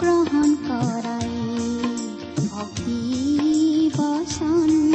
গ্ৰহণ 0.00 0.50
কৰাই 0.64 1.30
ভক্তি 2.48 3.00
বচন 3.96 4.85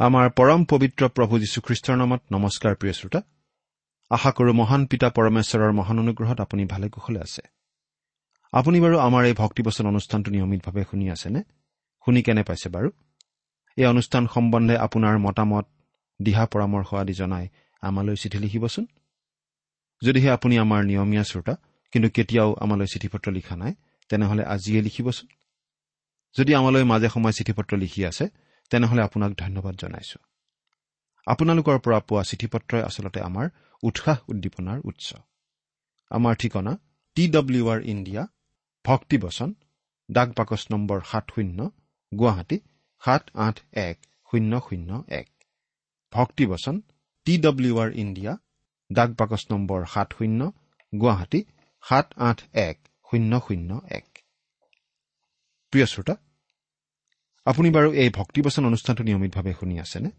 আমাৰ 0.00 0.30
পৰম 0.30 0.64
পবিত্ৰ 0.64 1.08
প্ৰভু 1.08 1.38
যীশুখ্ৰীষ্টৰ 1.38 1.96
নামত 1.96 2.22
নমস্কাৰ 2.32 2.74
প্ৰিয় 2.74 2.92
শ্ৰোতা। 2.92 3.20
আশা 4.10 4.30
কৰোঁ 4.30 4.52
মহান 4.52 4.86
পিতা 4.86 5.08
পৰমেশ্বৰৰ 5.10 5.72
মহান 5.72 5.98
অনুগ্ৰহত 5.98 6.40
আপুনি 6.40 6.64
ভালে 6.64 6.88
কুশলে 6.88 7.20
আছে। 7.20 7.42
আপুনি 8.52 8.80
বাৰু 8.80 8.98
আমাৰ 8.98 9.24
এই 9.24 9.32
ভক্তিবচন 9.32 9.86
অনুষ্ঠানটো 9.86 10.30
নিয়মিতভাৱে 10.30 10.84
শুনি 10.90 11.10
আছেনে? 11.10 11.40
শুনি 12.04 12.22
কেনে 12.22 12.42
পাইছে 12.42 12.68
বাৰু? 12.68 12.90
এই 13.76 13.86
অনুষ্ঠান 13.86 14.26
সম্বন্ধে 14.26 14.76
আপোনাৰ 14.76 15.18
মতামত 15.18 15.66
দিহা 16.22 16.46
পৰামৰ্শ 16.46 16.94
আদি 16.94 17.12
জনাই 17.12 17.48
আমালৈ 17.80 18.16
চিঠি 18.16 18.38
লিখিবচোন। 18.38 18.86
যদিহে 20.02 20.30
আপুনি 20.30 20.58
আমাৰ 20.58 20.84
নিয়মীয়া 20.84 21.24
শ্ৰোতা 21.24 21.56
কিন্তু 21.92 22.08
কেতিয়াও 22.10 22.56
আমালৈ 22.60 22.86
চিঠি 22.86 23.08
পত্ৰ 23.08 23.32
লিখা 23.32 23.56
নাই 23.56 23.74
তেনেহ'লে 24.08 24.44
আজিয়ে 24.44 24.82
লিখিবচোন। 24.82 25.28
যদি 26.36 26.54
আমালৈ 26.54 26.84
মাজে 26.84 27.08
সময়ে 27.08 27.32
চিঠি 27.32 27.52
পত্ৰ 27.52 27.76
লিখি 27.76 28.06
আছে 28.06 28.49
তেনেহ'লে 28.70 29.02
আপোনাক 29.02 29.30
ধন্যবাদ 29.42 29.74
জনাইছো। 29.82 30.18
আপোনালোকৰ 31.26 31.76
পৰা 31.84 31.98
পোৱা 32.08 32.22
চিঠি 32.30 32.46
পত্ৰই 32.52 32.82
আচলতে 32.88 33.20
আমাৰ 33.28 33.46
উৎসাহ 33.82 34.18
উদ্দীপনাৰ 34.30 34.78
উৎস। 34.84 35.08
আমাৰ 36.10 36.34
ঠিকনা 36.40 36.72
টি 37.16 37.24
ডব্লিউ 37.28 37.64
আৰ 37.72 37.80
ইণ্ডিয়া 37.92 38.22
ভক্তিবচন 38.84 39.50
ডাক 40.08 40.28
বাকচ 40.38 40.62
নম্বৰ 40.72 40.98
সাত 41.10 41.24
শূন্য 41.34 41.58
গুৱাহাটী 42.12 42.56
সাত 43.02 43.22
আঠ 43.46 43.56
এক 43.88 43.96
শূন্য 44.28 44.52
শূন্য 44.68 44.90
এক। 45.20 45.28
ভক্তিবচন 46.12 46.76
টি 47.26 47.34
ডব্লিউ 47.38 47.74
আৰ 47.78 47.90
ইণ্ডিয়া 48.02 48.32
ডাক 48.90 49.10
বাকচ 49.10 49.42
নম্বৰ 49.50 49.80
সাত 49.94 50.08
শূন্য 50.18 50.40
গুৱাহাটী 50.92 51.40
সাত 51.84 52.06
আঠ 52.28 52.38
এক 52.68 52.76
শূন্য 53.08 53.32
শূন্য 53.46 53.70
এক। 53.98 54.06
প্ৰিয় 55.72 55.86
শ্ৰোতা 55.86 56.14
আপুনি 57.46 57.70
বাৰু 57.70 57.92
এই 57.92 58.10
ভক্তিবচন 58.10 58.66
অনুষ্ঠানটো 58.66 59.02
নিয়মিতভাৱে 59.04 59.52
শুনি 59.60 59.80
আছেনে? 59.80 60.10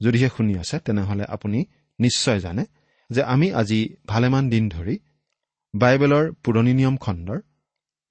যদিহে 0.00 0.28
শুনি 0.36 0.58
আছে 0.58 0.78
তেনেহ'লে 0.78 1.24
আপুনি 1.24 1.64
নিশ্চয় 1.98 2.40
জানে 2.40 2.64
যে 3.10 3.22
আমি 3.22 3.52
আজি 3.52 3.96
ভালেমান 4.06 4.50
দিন 4.50 4.68
ধৰি 4.68 4.98
বাইবেলৰ 5.74 6.32
পুৰণি 6.32 6.74
নিয়ম 6.74 6.96
খণ্ডৰ 6.96 7.40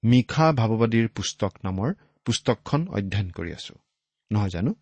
মিশা 0.04 0.52
ভাৱবাদীৰ 0.52 1.08
পুস্তক 1.08 1.52
নামৰ 1.64 1.94
পুস্তকখন 2.24 2.88
অধ্যয়ন 2.88 3.30
কৰি 3.30 3.52
আছো। 3.52 3.74
নহয় 4.32 4.50
জানো? 4.50 4.74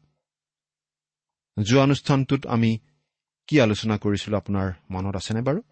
যোৱা 1.62 1.82
অনুষ্ঠানটোত 1.82 2.46
আমি 2.46 2.78
কি 3.46 3.60
আলোচনা 3.60 3.98
কৰিছিলো 3.98 4.36
আপোনাৰ 4.36 4.72
মনত 4.90 5.16
আছেনে 5.16 5.42
বাৰু? 5.42 5.62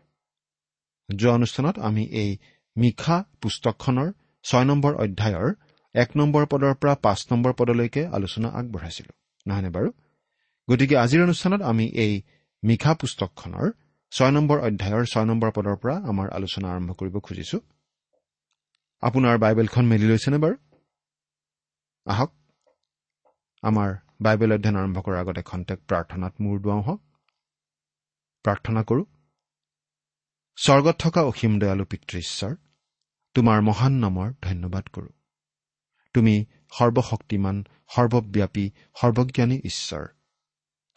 যোৱা 1.15 1.33
অনুষ্ঠানত 1.33 1.79
আমি 1.79 2.05
এই 2.05 2.39
মিশা 2.77 3.25
পুস্তকখনৰ 3.41 4.13
ছয় 4.45 4.65
নম্বৰ 4.65 4.95
অধ্যায়ৰ 4.95 5.55
এক 5.95 6.11
নম্বৰ 6.17 6.47
পদৰ 6.47 6.75
পৰা 6.75 6.95
পাঁচ 6.95 7.27
নম্বৰ 7.33 7.53
পদলৈকে 7.53 8.07
আলোচনা 8.07 8.49
আগবঢ়াইছিলো। 8.49 9.13
নহয়নে 9.47 9.71
বাৰু? 9.71 9.93
গতিকে 10.71 10.97
আজিৰ 10.97 11.23
অনুষ্ঠানত 11.23 11.63
আমি 11.63 11.87
এই 11.87 12.23
মিশা 12.65 12.95
পুস্তকখনৰ 12.95 13.71
ছয় 14.11 14.31
নম্বৰ 14.31 14.59
অধ্যায়ৰ 14.61 15.05
ছয় 15.05 15.25
নম্বৰ 15.25 15.51
পদৰ 15.51 15.77
পৰা 15.77 15.97
আমাৰ 15.97 16.31
আলোচনা 16.31 16.73
আৰম্ভ 16.73 16.93
কৰিব 16.93 17.19
খুজিছো। 17.19 17.61
আপোনাৰ 19.01 19.39
বাইবেলখন 19.39 19.85
মেলি 19.87 20.07
লৈছেনে 20.09 20.39
বাৰু? 20.39 20.57
আহক 22.07 22.33
আমাৰ 23.63 23.97
বাইবেল 24.21 24.53
অধ্যয়ন 24.53 24.77
আৰম্ভ 24.77 25.01
কৰাৰ 25.01 25.19
আগতে 25.19 25.43
খন্তেক 25.43 25.79
প্ৰাৰ্থনাত 25.89 26.33
মূৰ 26.41 26.61
দুৱাওঁ 26.61 26.83
হওক। 26.83 27.01
প্ৰাৰ্থনা 28.43 28.83
কৰো। 28.83 29.05
স্বৰ্গত 30.57 30.97
থকা 30.99 31.23
অসীম 31.23 31.59
দয়ালু 31.59 31.85
পিতৃ 31.85 32.19
ঈশ্বৰ 32.19 32.57
তোমাৰ 33.35 33.63
মহান 33.63 33.93
নামৰ 33.93 34.33
ধন্যবাদ 34.43 34.85
কৰো। 34.87 35.09
তুমি 36.15 36.35
সৰ্বশক্তিমান 36.79 37.57
সৰ্বব্যাপী 37.95 38.65
সৰ্বজ্ঞানী 39.01 39.57
ঈশ্বৰ। 39.65 40.05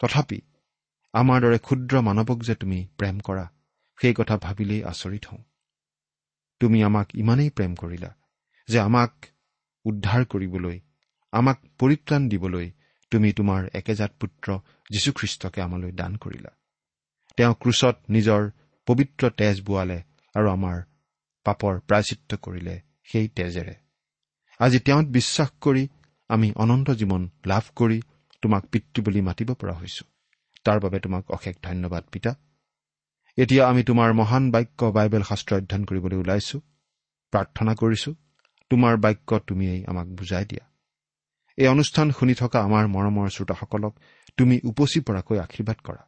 তথাপি 0.00 0.40
আমাৰ 1.14 1.38
দৰে 1.40 1.58
ক্ষুদ্ৰ 1.58 2.00
মানৱক 2.00 2.38
যে 2.42 2.54
তুমি 2.54 2.78
প্ৰেম 2.98 3.20
কৰা 3.20 3.44
সেই 3.98 4.14
কথা 4.14 4.36
ভাবিলেই 4.36 4.82
আচৰিত 4.84 5.24
হওঁ। 5.26 5.42
তুমি 6.60 6.78
আমাক 6.82 7.14
ইমানেই 7.14 7.50
প্ৰেম 7.50 7.72
কৰিলা 7.74 8.10
যে 8.68 8.78
আমাক 8.80 9.12
উদ্ধাৰ 9.84 10.24
কৰিবলৈ 10.24 10.80
আমাক 11.32 11.58
পৰিত্ৰাণ 11.78 12.28
দিবলৈ 12.28 12.70
তুমি 13.12 13.32
তোমাৰ 13.32 13.68
একেজাত 13.74 14.12
পুত্ৰ 14.20 14.58
যীশুখ্ৰীষ্টকে 14.90 15.60
আমালৈ 15.62 15.92
দান 15.92 16.16
কৰিলা। 16.16 16.50
তেওঁ 17.36 17.54
ক্ৰুচত 17.54 17.96
নিজৰ 18.10 18.50
পবিত্ৰ 18.86 19.30
তেজ 19.30 19.56
বোৱালে 19.60 19.98
আৰু 20.34 20.46
আমাৰ 20.50 20.76
পাপৰ 21.46 21.80
প্ৰায়চিত্ৰ 21.80 22.36
কৰিলে 22.36 22.80
সেই 23.04 23.28
তেজেৰে। 23.28 23.74
আজি 24.60 24.78
তেওঁত 24.78 25.06
বিশ্বাস 25.08 25.50
কৰি 25.60 25.84
আমি 26.30 26.48
অনন্ত 26.62 26.88
জীৱন 26.90 27.22
লাভ 27.46 27.64
কৰি 27.76 27.98
তোমাক 28.42 28.62
পিতৃ 28.72 28.98
বুলি 29.06 29.20
মাতিব 29.20 29.48
পৰা 29.60 29.72
হৈছো। 29.72 30.04
তাৰ 30.64 30.78
বাবে 30.80 30.98
তোমাক 31.00 31.24
অশেষ 31.30 31.54
ধন্যবাদ 31.62 32.04
পিতা। 32.12 32.30
এতিয়া 33.38 33.62
আমি 33.68 33.82
তোমাৰ 33.82 34.10
মহান 34.12 34.44
বাক্য 34.50 34.80
বাইবেল 34.96 35.22
শাস্ত্ৰ 35.22 35.52
অধ্যয়ন 35.56 35.84
কৰিবলৈ 35.84 36.16
ওলাইছো 36.16 36.56
প্ৰাৰ্থনা 37.32 37.72
কৰিছো 37.74 38.10
তোমাৰ 38.70 38.94
বাক্য 38.96 39.30
তুমিয়েই 39.38 39.82
আমাক 39.86 40.06
বুজাই 40.18 40.44
দিয়া। 40.44 40.64
এই 41.58 41.68
অনুষ্ঠান 41.68 42.06
শুনি 42.10 42.34
থকা 42.34 42.58
আমাৰ 42.62 42.84
মৰমৰ 42.86 43.26
শ্ৰোতাসকলক 43.28 43.94
তুমি 44.38 44.56
উপচি 44.64 44.98
পৰাকৈ 45.00 45.36
আশীৰ্বাদ 45.38 45.78
কৰা। 45.86 46.02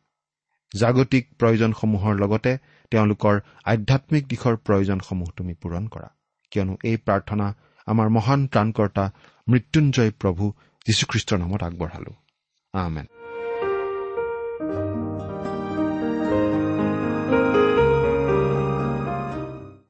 জাগতিক 0.75 1.25
প্ৰয়োজনসমূহৰ 1.39 2.15
লগতে 2.23 2.53
তেওঁলোকৰ 2.93 3.35
আধ্যাত্মিক 3.65 4.25
দিশৰ 4.27 4.55
প্ৰয়োজনসমূহ 4.57 5.29
তুমি 5.37 5.55
পূৰণ 5.55 5.85
কৰা। 5.89 6.09
কিয়নো 6.53 6.75
এই 6.85 6.97
প্ৰাৰ্থনা 6.97 7.47
আমাৰ 7.89 8.09
মহান 8.09 8.41
ত্ৰাণকৰ্তা 8.47 9.05
মৃত্যুঞ্জয় 9.49 10.11
প্ৰভু 10.21 10.45
যীশুখ্ৰীষ্টৰ 10.87 11.39
নামত 11.39 11.63
আগবঢ়ালো। 11.63 12.13
আমেন। 12.73 13.07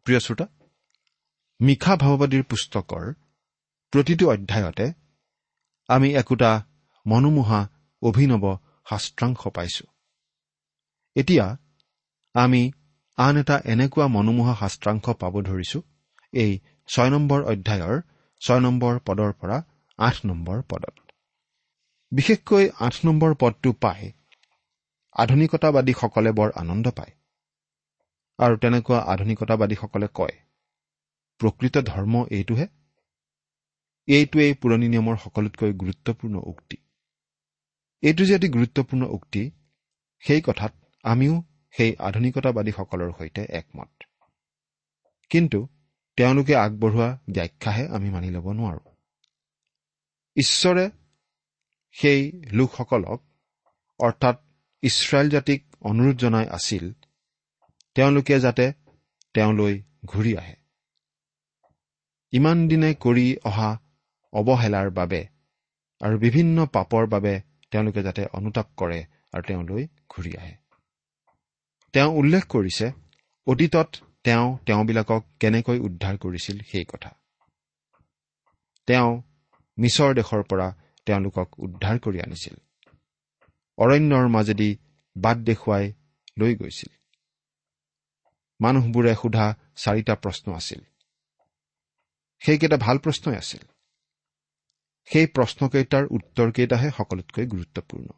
প্ৰিয় 0.04 0.20
শ্ৰোতা 0.20 0.46
মিশা 1.60 1.94
ভাৱবাদীৰ 1.96 2.42
পুস্তকৰ 2.42 3.04
প্ৰতিটো 3.92 4.24
অধ্যায়তে 4.32 4.86
আমি 5.88 6.08
একোটা 6.14 6.50
মনোমোহা 7.06 7.60
অভিনৱ 8.02 8.44
শাস্ত্ৰাংশ 8.90 9.40
পাইছো। 9.56 9.84
এতিয়া 11.16 11.46
আমি 12.34 12.62
আন 13.18 13.34
এটা 13.36 13.56
এনেকুৱা 13.64 14.06
মনোমোহা 14.06 14.54
শাস্ত্ৰাংশ 14.60 15.06
পাব 15.20 15.34
ধৰিছো 15.42 15.78
এই 16.32 16.52
ছয় 16.88 17.10
নম্বৰ 17.10 17.40
অধ্যায়ৰ 17.42 17.96
ছয় 18.40 18.60
নম্বৰ 18.60 18.98
পদৰ 19.06 19.32
পৰা 19.32 19.56
আঠ 19.98 20.16
নম্বৰ 20.26 20.62
পদত। 20.68 20.96
বিশেষকৈ 22.12 22.70
আঠ 22.80 22.94
নম্বৰ 23.04 23.34
পদটো 23.34 23.72
পাই 23.72 24.12
আধুনিকতাবাদীসকলে 25.16 26.30
বৰ 26.32 26.50
আনন্দ 26.54 26.86
পায়। 26.90 27.12
আৰু 28.38 28.56
তেনেকুৱা 28.56 28.98
আধুনিকতাবাদীসকলে 28.98 30.08
কয় 30.14 30.36
প্ৰকৃত 31.40 31.78
ধৰ্ম 31.78 32.14
এইটোহে? 32.30 32.66
এইটোৱেই 34.08 34.54
পুৰণি 34.54 34.88
নিয়মৰ 34.88 35.16
সকলোতকৈ 35.16 35.72
গুৰুত্বপূৰ্ণ 35.72 36.36
উক্তি। 36.36 36.76
এইটো 38.02 38.24
যে 38.24 38.34
এটি 38.34 38.48
গুৰুত্বপূৰ্ণ 38.48 39.02
উক্তি 39.04 39.42
সেই 40.22 40.40
কথাত 40.40 40.72
আমিও 41.04 41.34
সেই 41.74 41.90
আধুনিকতাবাদীসকলৰ 41.98 43.10
সৈতে 43.18 43.42
একমত। 43.50 43.90
কিন্তু 45.30 45.58
তেওঁলোকে 46.18 46.54
আগবঢ়োৱা 46.54 47.18
ব্যাখ্যাহে 47.30 47.88
আমি 47.88 48.10
মানি 48.10 48.30
ল'ব 48.30 48.46
নোৱাৰো। 48.52 48.80
ঈশ্বৰে 50.36 50.90
সেই 51.92 52.20
লোকসকলক 52.52 53.20
অৰ্থাৎ 54.00 54.36
ইছৰাইল 54.82 55.28
জাতিক 55.28 55.60
অনুৰোধ 55.80 56.16
জনাই 56.16 56.46
আছিল 56.48 56.92
তেওঁলোকে 57.94 58.40
যাতে 58.40 58.72
তেওঁলৈ 59.34 59.82
ঘূৰি 60.06 60.36
আহে। 60.36 60.56
ইমান 62.32 62.68
দিনে 62.68 62.94
কৰি 62.94 63.36
অহা 63.44 63.78
অৱহেলাৰ 64.32 64.90
বাবে 64.90 65.26
আৰু 66.00 66.18
বিভিন্ন 66.18 66.66
পাপৰ 66.66 67.06
বাবে 67.06 67.42
তেওঁলোকে 67.70 68.02
যাতে 68.02 68.26
অনুতাপ 68.32 68.66
কৰে 68.76 69.00
আৰু 69.32 69.42
তেওঁলৈ 69.42 69.88
ঘূৰি 70.08 70.32
আহে। 70.36 70.54
তেওঁ 71.92 72.10
উল্লেখ 72.12 72.44
কৰিছে 72.46 72.86
অতীতত 73.46 73.90
তেওঁ 74.24 74.58
তেওঁবিলাকক 74.66 75.22
কেনেকৈ 75.40 75.78
উদ্ধাৰ 75.78 76.16
কৰিছিল 76.18 76.60
সেই 76.62 76.84
কথা। 76.84 77.10
তেওঁ 78.88 79.22
মিছৰ 79.78 80.14
দেশৰ 80.14 80.42
পৰা 80.42 80.68
তেওঁলোকক 81.06 81.48
উদ্ধাৰ 81.58 81.98
কৰি 81.98 82.20
আনিছিল। 82.20 82.56
অৰণ্যৰ 83.78 84.28
মাজেদি 84.28 84.78
বাট 85.16 85.36
দেখুৱাই 85.38 85.92
লৈ 86.38 86.54
গৈছিল। 86.54 86.90
মানুহবোৰে 88.60 89.14
সোধা 89.14 89.46
চাৰিটা 89.76 90.14
প্ৰশ্ন 90.14 90.54
আছিল। 90.54 90.80
সেইকেইটা 92.42 92.76
ভাল 92.76 92.98
প্ৰশ্নই 92.98 93.36
আছিল। 93.36 93.62
সেই 95.06 95.26
প্ৰশ্নকেইটাৰ 95.26 96.04
উত্তৰকেইটাহে 96.10 96.90
সকলোতকৈ 96.90 97.46
গুৰুত্বপূৰ্ণ। 97.46 98.08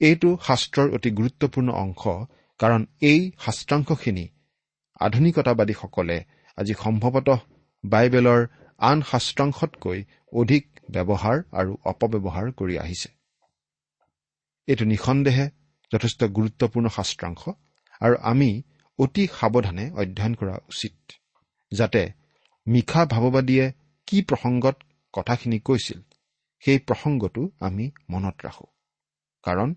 এইটো 0.00 0.30
শাস্ত্ৰৰ 0.46 0.88
অতি 0.94 1.10
গুৰুত্বপূৰ্ণ 1.10 1.68
অংশ 1.70 2.02
কাৰণ 2.60 2.86
এই 3.02 3.30
শাস্ত্ৰাংশখিনি 3.44 4.28
আধুনিকতাবাদীসকলে 5.00 6.16
আজি 6.58 6.74
সম্ভৱতঃ 6.74 7.38
বাইবেলৰ 7.84 8.40
আন 8.80 8.98
শাস্ত্ৰাংশতকৈ 9.02 9.98
অধিক 10.32 10.64
ব্যৱহাৰ 10.94 11.36
আৰু 11.52 11.72
অপব্যৱহাৰ 11.84 12.46
কৰি 12.52 12.74
আহিছে। 12.78 13.08
এইটো 14.68 14.84
নিঃসন্দেহে 14.84 15.46
যথেষ্ট 15.92 16.20
গুৰুত্বপূৰ্ণ 16.36 16.86
শাস্ত্ৰাংশ 16.88 17.42
আৰু 18.00 18.14
আমি 18.22 18.50
অতি 18.98 19.24
সাৱধানে 19.32 19.84
অধ্যয়ন 20.00 20.34
কৰা 20.34 20.54
উচিত 20.68 20.96
যাতে 21.72 22.02
মিশা 22.66 23.02
ভাৱবাদীয়ে 23.04 23.66
কি 24.08 24.18
প্ৰসংগত 24.22 24.76
কথাখিনি 25.14 25.58
কৈছিল 25.58 25.98
সেই 26.62 26.78
প্ৰসংগটো 26.78 27.42
আমি 27.60 27.84
মনত 28.10 28.36
ৰাখোঁ। 28.46 28.68
কাৰণ 29.44 29.68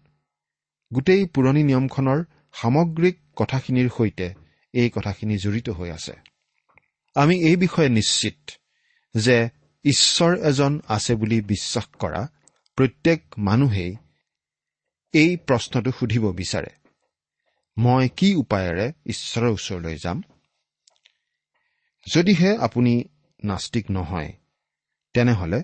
গোটেই 0.92 1.24
পুৰণি 1.34 1.62
নিয়মখনৰ 1.64 2.20
সামগ্ৰিক 2.54 3.16
কথাখিনিৰ 3.36 3.90
সৈতে 3.98 4.28
এই 4.74 4.90
কথাখিনি 4.90 5.38
জড়িত 5.38 5.70
হৈ 5.70 5.90
আছে। 5.90 6.14
আমি 7.16 7.36
এই 7.40 7.56
বিষয়ে 7.56 7.90
নিশ্চিত 7.90 8.52
যে 9.16 9.50
ঈশ্বৰ 9.86 10.38
এজন 10.38 10.82
আছে 10.88 11.16
বুলি 11.16 11.42
বিশ্বাস 11.42 11.86
কৰা 12.00 12.28
প্ৰত্যেক 12.76 13.24
মানুহেই 13.38 13.96
এই 15.14 15.38
প্ৰশ্নটো 15.38 15.92
সুধিব 15.92 16.32
বিচাৰে। 16.32 16.70
মই 17.78 18.10
কি 18.10 18.36
উপায়েৰে 18.36 18.92
ঈশ্বৰৰ 19.06 19.50
ওচৰলৈ 19.50 19.98
যাম? 19.98 20.22
যদিহে 22.14 22.58
আপুনি 22.58 23.04
নাস্তিক 23.44 23.92
নহয় 23.92 24.34
তেনেহলে 25.14 25.64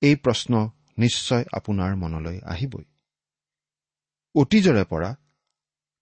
এই 0.00 0.16
প্ৰশ্ন 0.16 0.70
নিশ্চয় 0.98 1.44
আপোনাৰ 1.52 1.96
মনলৈ 1.96 2.40
আহিবই। 2.44 2.84
অতীজৰে 4.34 4.84
পৰা 4.84 5.16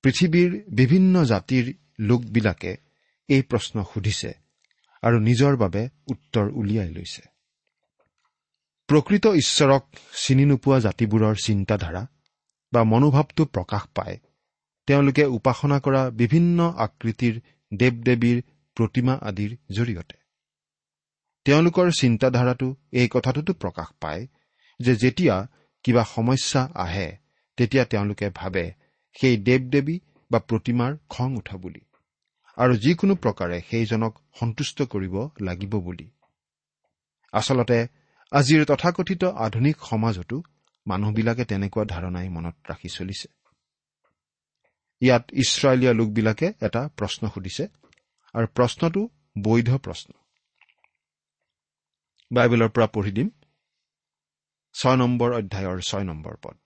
পৃথিৱীৰ 0.02 0.64
বিভিন্ন 0.68 1.24
জাতিৰ 1.24 1.74
লোকবিলাকে 2.00 2.76
এই 3.28 3.42
প্ৰশ্ন 3.42 3.84
সুধিছে 3.84 4.30
আৰু 5.02 5.18
নিজৰ 5.18 5.56
বাবে 5.56 5.88
উত্তৰ 6.08 6.46
উলিয়াই 6.52 6.90
লৈছে। 6.90 7.22
প্ৰকৃত 8.88 9.26
ঈশ্বৰক 9.26 9.82
চিনি 10.26 10.44
নোপোৱা 10.44 10.78
জাতিবোৰৰ 10.80 11.34
চিন্তাধাৰা 11.44 12.06
বা 12.72 12.84
মনোভাৱটো 12.84 13.44
প্ৰকাশ 13.44 13.84
পায়। 13.94 14.18
তেওঁলোকে 14.86 15.24
উপাসনা 15.24 15.80
কৰা 15.80 16.10
বিভিন্ন 16.10 16.58
আকৃতিৰ 16.76 17.40
দেৱ 17.74 17.94
দেৱীৰ 18.02 18.42
প্ৰতিমা 18.76 19.14
আদিৰ 19.22 19.56
জৰিয়তে। 19.72 20.16
তেওঁলোকৰ 21.44 21.90
চিন্তাধাৰাটো 21.90 22.74
এই 22.92 23.08
কথাটোতো 23.10 23.52
প্ৰকাশ 23.52 23.88
পায় 24.00 24.26
যে 24.80 24.96
যেতিয়া 24.96 25.48
কিবা 25.84 26.04
সমস্যা 26.04 26.68
আহে 26.74 27.08
তেতিয়া 27.56 27.84
তেওঁলোকে 27.84 28.30
ভাবে 28.34 28.72
সেই 29.20 29.36
দেৱ 29.36 29.62
দেৱী 29.70 30.00
বা 30.30 30.38
প্ৰতিমাৰ 30.38 30.96
খং 31.08 31.36
উঠা 31.36 31.56
বুলি। 31.56 31.80
আৰু 32.58 32.76
যিকোনো 32.76 33.14
প্ৰকাৰে 33.14 33.60
সেইজনক 33.70 34.12
সন্তুষ্ট 34.40 34.82
কৰিব 34.82 35.14
লাগিব 35.40 35.76
বুলি। 35.78 36.10
আচলতে 37.32 37.88
আজিৰ 38.32 38.64
তথাকথিত 38.64 39.24
আধুনিক 39.24 39.76
সমাজতো 39.90 40.42
মানুহবিলাকে 40.86 41.44
তেনেকুৱা 41.44 41.84
ধাৰণাই 41.84 42.28
মনত 42.28 42.54
ৰাখি 42.70 42.88
চলিছে। 42.88 43.28
ইয়াত 45.02 45.24
ইছৰাইলীয়া 45.32 45.92
লোকবিলাকে 45.92 46.46
এটা 46.62 46.88
প্ৰশ্ন 46.96 47.28
সুধিছে 47.28 47.64
আৰু 48.34 48.46
প্ৰশ্নটো 48.46 49.08
বৈধ 49.38 49.70
প্ৰশ্ন। 49.76 50.12
বাইবেলৰ 52.30 52.68
পৰা 52.68 52.86
পঢ়ি 52.86 53.12
দিম। 53.12 53.30
ছয় 54.74 54.96
নম্বৰ 54.96 55.30
অধ্যায়ৰ 55.32 55.80
ছয় 55.80 56.04
নম্বৰ 56.04 56.36
পদ। 56.42 56.56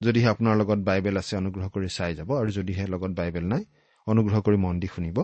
যদিহে 0.00 0.28
আপোনাৰ 0.28 0.56
লগত 0.56 0.78
বাইবেল 0.78 1.16
আছে 1.16 1.36
অনুগ্ৰহ 1.36 1.68
কৰি 1.68 1.88
চাই 1.88 2.14
যাব 2.14 2.32
আৰু 2.38 2.50
যদিহে 2.50 2.86
লগত 2.86 3.10
বাইবেল 3.10 3.44
নাই 3.44 3.64
অনুগ্ৰহ 4.06 4.40
কৰি 4.46 4.58
মন 4.64 4.80
দি 4.80 4.88
শুনিব। 4.94 5.18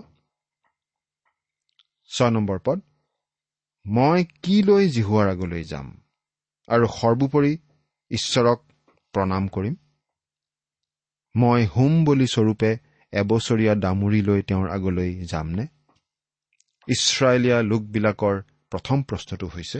ছয় 2.10 2.30
নম্বৰ 2.30 2.58
পদ 2.64 2.78
মই 3.86 4.24
কি 4.42 4.56
লৈ 4.62 4.84
জিহুৱাৰ 4.88 5.26
আগলৈ 5.28 5.62
যাম 5.64 5.86
আৰু 6.68 6.86
সৰ্বোপৰি 6.94 7.52
ঈশ্বৰক 8.10 8.58
প্ৰণাম 9.14 9.44
কৰিম? 9.48 9.74
মই 11.34 11.66
হোম 11.74 11.92
বলি 12.04 12.26
স্বৰূপে 12.26 12.70
এবছৰীয়া 13.12 13.74
দামুৰি 13.74 14.20
লৈ 14.22 14.40
তেওঁৰ 14.42 14.68
আগলৈ 14.70 15.10
যামনে? 15.24 15.64
ইছৰাইলীয়া 16.88 17.58
লোকবিলাকৰ 17.62 18.36
প্ৰথম 18.72 19.02
প্ৰশ্নটো 19.02 19.46
হৈছে 19.54 19.78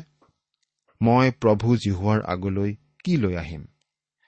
মই 1.01 1.31
প্ৰভু 1.43 1.77
জিহুৱাৰ 1.77 2.21
আগলৈ 2.27 2.71
কি 3.05 3.17
লৈ 3.17 3.35
আহিম 3.35 3.63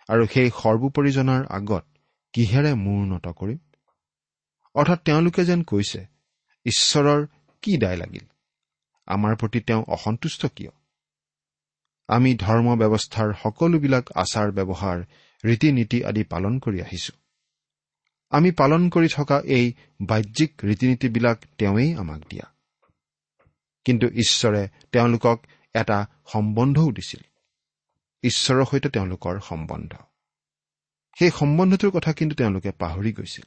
আৰু 0.08 0.22
সেই 0.34 0.48
সৰ্বোপৰিজনাৰ 0.60 1.42
আগত 1.58 1.84
কিহেৰে 2.34 2.72
মূৰ 2.84 3.00
নত 3.06 3.26
কৰিম? 3.40 3.58
অৰ্থাৎ 4.74 5.04
তেওঁলোকে 5.04 5.44
যেন 5.44 5.62
কৈছে 5.62 6.06
ঈশ্বৰৰ 6.64 7.26
কি 7.62 7.78
দায় 7.78 7.96
লাগিল? 7.96 8.24
আমাৰ 9.06 9.36
প্ৰতি 9.36 9.60
তেওঁ 9.60 9.84
অসন্তুষ্ট 9.88 10.46
কিয়? 10.46 10.70
আমি 12.08 12.34
ধৰ্ম 12.34 12.76
ব্যৱস্থাৰ 12.76 13.32
সকলোবিলাক 13.42 14.12
আচাৰ 14.12 14.52
ব্যৱহাৰ 14.52 15.02
ৰীতি 15.44 15.72
নীতি 15.72 16.04
আদি 16.04 16.24
পালন 16.24 16.58
কৰি 16.58 16.82
আহিছো। 16.82 17.12
আমি 18.30 18.50
পালন 18.50 18.88
কৰি 18.88 19.08
থকা 19.08 19.40
এই 19.40 19.72
বাহ্যিক 20.00 20.60
ৰীতি 20.64 20.88
নীতিবিলাক 20.88 21.38
তেওঁৱেই 21.58 21.94
আমাক 21.94 22.20
দিয়া। 22.28 22.52
কিন্তু 23.84 24.06
ঈশ্বৰে 24.06 24.68
তেওঁলোকক 24.92 25.46
এটা 25.74 26.06
সম্বন্ধও 26.32 26.92
দিছিল। 26.92 27.20
ঈশ্বৰৰ 28.22 28.64
সৈতে 28.64 28.88
তেওঁলোকৰ 28.88 29.40
সম্বন্ধ। 29.40 29.92
সেই 31.18 31.30
সম্বন্ধটোৰ 31.30 31.90
কথা 31.90 32.12
কিন্তু 32.12 32.36
তেওঁলোকে 32.36 32.70
পাহৰি 32.70 33.12
গৈছিল। 33.12 33.44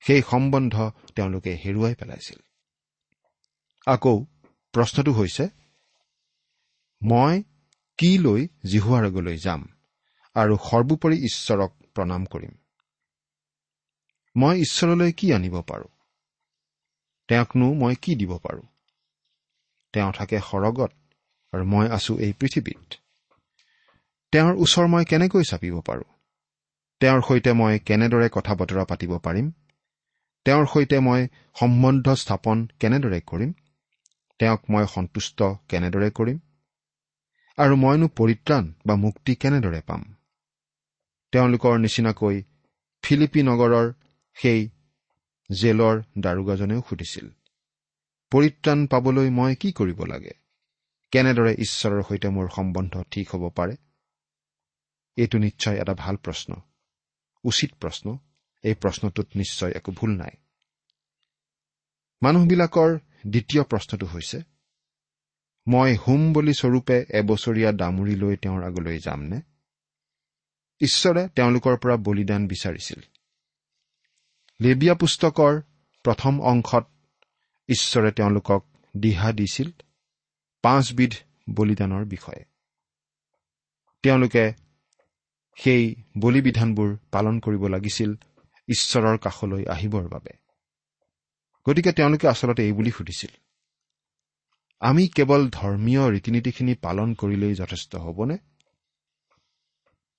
সেই 0.00 0.22
সম্বন্ধ 0.30 0.74
তেওঁলোকে 1.16 1.52
হেৰুৱাই 1.54 1.94
পেলাইছিল। 1.94 2.38
আকৌ 3.86 4.24
প্ৰশ্নটো 4.74 5.12
হৈছে 5.12 5.48
মই 7.02 7.42
কি 7.98 8.18
লৈ 8.18 8.48
জিহুৱাৰ 8.64 9.04
আগলৈ 9.04 9.36
যাম 9.36 9.68
আৰু 10.36 10.56
সৰ্বোপৰি 10.56 11.16
ঈশ্বৰক 11.24 11.72
প্ৰণাম 11.94 12.24
কৰিম? 12.24 12.52
মই 14.36 14.60
ঈশ্বৰলৈ 14.60 15.12
কি 15.12 15.32
আনিব 15.32 15.62
পাৰোঁ? 15.62 15.88
তেওঁকনো 17.28 17.74
মই 17.74 17.94
কি 18.02 18.14
দিব 18.14 18.38
পাৰোঁ? 18.38 18.62
তেওঁ 19.92 20.12
থাকে 20.12 20.38
সৰগত 20.38 20.92
আৰু 21.52 21.64
মই 21.64 21.86
আছো 21.88 22.18
এই 22.18 22.32
পৃথিৱীত। 22.32 22.94
তেওঁৰ 24.32 24.54
ওচৰ 24.54 24.86
মই 24.86 25.04
কেনেকৈ 25.04 25.44
চাপিব 25.44 25.80
পাৰোঁ? 25.80 26.08
তেওঁৰ 27.00 27.20
সৈতে 27.28 27.52
মই 27.52 27.78
কেনেদৰে 27.78 28.28
কথা 28.32 28.54
বতৰা 28.54 28.84
পাতিব 28.84 29.18
পাৰিম? 29.18 29.52
তেওঁৰ 30.46 30.66
সৈতে 30.66 30.98
মই 31.00 31.26
সম্বন্ধ 31.60 32.14
স্থাপন 32.14 32.62
কেনেদৰে 32.80 33.20
কৰিম? 33.26 33.50
তেওঁক 34.40 34.62
মই 34.70 34.86
সন্তুষ্ট 34.94 35.48
কেনেদৰে 35.68 36.08
কৰিম? 36.10 36.38
আৰু 37.58 37.74
মইনো 37.76 38.08
পৰিত্ৰাণ 38.08 38.64
বা 38.86 38.94
মুক্তি 38.96 39.34
কেনেদৰে 39.34 39.80
পাম? 39.80 40.02
তেওঁলোকৰ 41.32 41.74
নিচিনাকৈ 41.78 42.36
ফিলিপি 43.04 43.42
নগৰৰ 43.42 43.92
সেই 44.36 44.60
জেলৰ 45.50 46.02
দাৰোগাজনেও 46.18 46.80
সুধিছিল 46.88 47.26
পৰিত্ৰাণ 48.32 48.86
পাবলৈ 48.86 49.30
মই 49.30 49.54
কি 49.54 49.72
কৰিব 49.72 50.00
লাগে? 50.04 50.34
কেনেদৰে 51.12 51.52
ঈশ্বৰৰ 51.58 52.02
সৈতে 52.02 52.28
মোৰ 52.28 52.50
সম্বন্ধ 52.56 53.04
ঠিক 53.10 53.26
হ'ব 53.34 53.44
পাৰে? 53.56 53.76
এইটো 55.16 55.38
নিশ্চয় 55.38 55.76
এটা 55.76 55.94
ভাল 55.94 56.16
প্ৰশ্ন 56.16 56.60
উচিত 57.44 57.70
প্ৰশ্ন। 57.80 58.06
এই 58.62 58.74
প্ৰশ্নটোত 58.74 59.26
নিশ্চয় 59.36 59.72
একো 59.72 59.92
ভুল 59.92 60.10
নাই। 60.16 60.30
মানুহবিলাকৰ 62.22 62.98
দ্বিতীয় 63.26 63.62
প্ৰশ্নটো 63.62 64.06
হৈছে 64.06 64.42
মই 65.66 65.96
হোম 65.96 66.32
বলি 66.32 66.54
স্বৰূপে 66.54 67.04
এবছৰীয়া 67.08 67.72
দামুৰি 67.72 68.16
লৈ 68.16 68.36
তেওঁৰ 68.36 68.62
আগলৈ 68.64 68.98
যামনে? 68.98 69.40
ঈশ্বৰে 70.80 71.28
তেওঁলোকৰ 71.28 71.76
পৰা 71.76 71.96
বলিদান 71.96 72.48
বিচাৰিছিল। 72.48 73.00
লেবিয়া 74.60 74.94
পুস্তকৰ 74.94 75.60
প্ৰথম 76.04 76.40
অংশত 76.40 76.86
ঈশ্বৰে 77.68 78.10
তেওঁলোকক 78.10 78.66
দিহা 78.96 79.32
দিছিল 79.32 79.70
পাঁচবিধ 80.62 81.12
বলিদানৰ 81.50 82.04
বিষয়ে। 82.04 82.44
তেওঁলোকে 84.02 84.52
সেই 85.56 85.94
বলিবিধানবোৰ 86.18 86.96
পালন 87.12 87.40
কৰিব 87.40 87.66
লাগিছিল 87.66 88.14
ঈশ্বৰৰ 88.70 89.18
কাষলৈ 89.18 89.64
আহিবৰ 89.66 90.08
বাবে। 90.08 90.32
গতিকে 91.66 91.92
তেওঁলোকে 91.92 92.26
আচলতে 92.28 92.62
এই 92.62 92.72
বুলি 92.72 92.90
সুধিছিল 92.90 93.32
আমি 94.82 95.08
কেৱল 95.08 95.42
ধৰ্মীয় 95.50 96.02
ৰীতি 96.10 96.30
নীতিখিনি 96.30 96.74
পালন 96.74 97.14
কৰিলেই 97.14 97.54
যথেষ্ট 97.54 97.96
হ'বনে? 97.96 98.36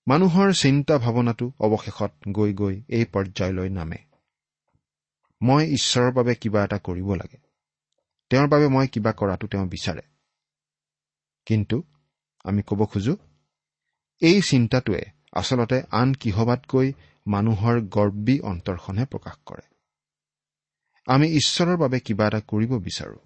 মানুহৰ 0.08 0.54
চিন্তা 0.54 0.98
ভাৱনাটো 0.98 1.52
অৱশেষত 1.60 2.12
গৈ 2.32 2.54
গৈ 2.54 2.76
এই 2.90 3.06
পৰ্যায়লৈ 3.06 3.70
নামে। 3.70 3.98
মই 5.42 5.64
ঈশ্বৰৰ 5.74 6.12
বাবে 6.12 6.36
কিবা 6.36 6.64
এটা 6.64 6.78
কৰিব 6.78 7.14
লাগে। 7.16 7.38
তেওঁৰ 8.30 8.48
বাবে 8.48 8.68
মই 8.68 8.88
কিবা 8.88 9.12
কৰাটো 9.12 9.48
তেওঁ 9.48 9.66
বিচাৰে। 9.68 10.02
কিন্তু 11.46 11.84
আমি 12.44 12.62
ক'ব 12.62 12.86
খোজো 12.86 13.16
এই 14.22 14.42
চিন্তাটোৱে 14.42 15.04
আচলতে 15.32 15.82
আন 15.92 16.14
কিহবাতকৈ 16.14 16.94
মানুহৰ 17.28 17.82
গৰ্বী 17.82 18.40
অন্তৰখনহে 18.40 19.06
প্ৰকাশ 19.06 19.38
কৰে। 19.46 19.62
আমি 21.06 21.28
ঈশ্বৰৰ 21.28 21.78
বাবে 21.78 22.00
কিবা 22.00 22.28
এটা 22.28 22.40
কৰিব 22.40 22.78
বিচাৰো। 22.78 23.18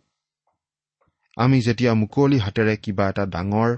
আমি 1.38 1.62
যেতিয়া 1.62 1.94
মুকলি 1.94 2.38
হাতেৰে 2.38 2.78
কিবা 2.78 3.10
এটা 3.10 3.26
ডাঙৰ 3.26 3.78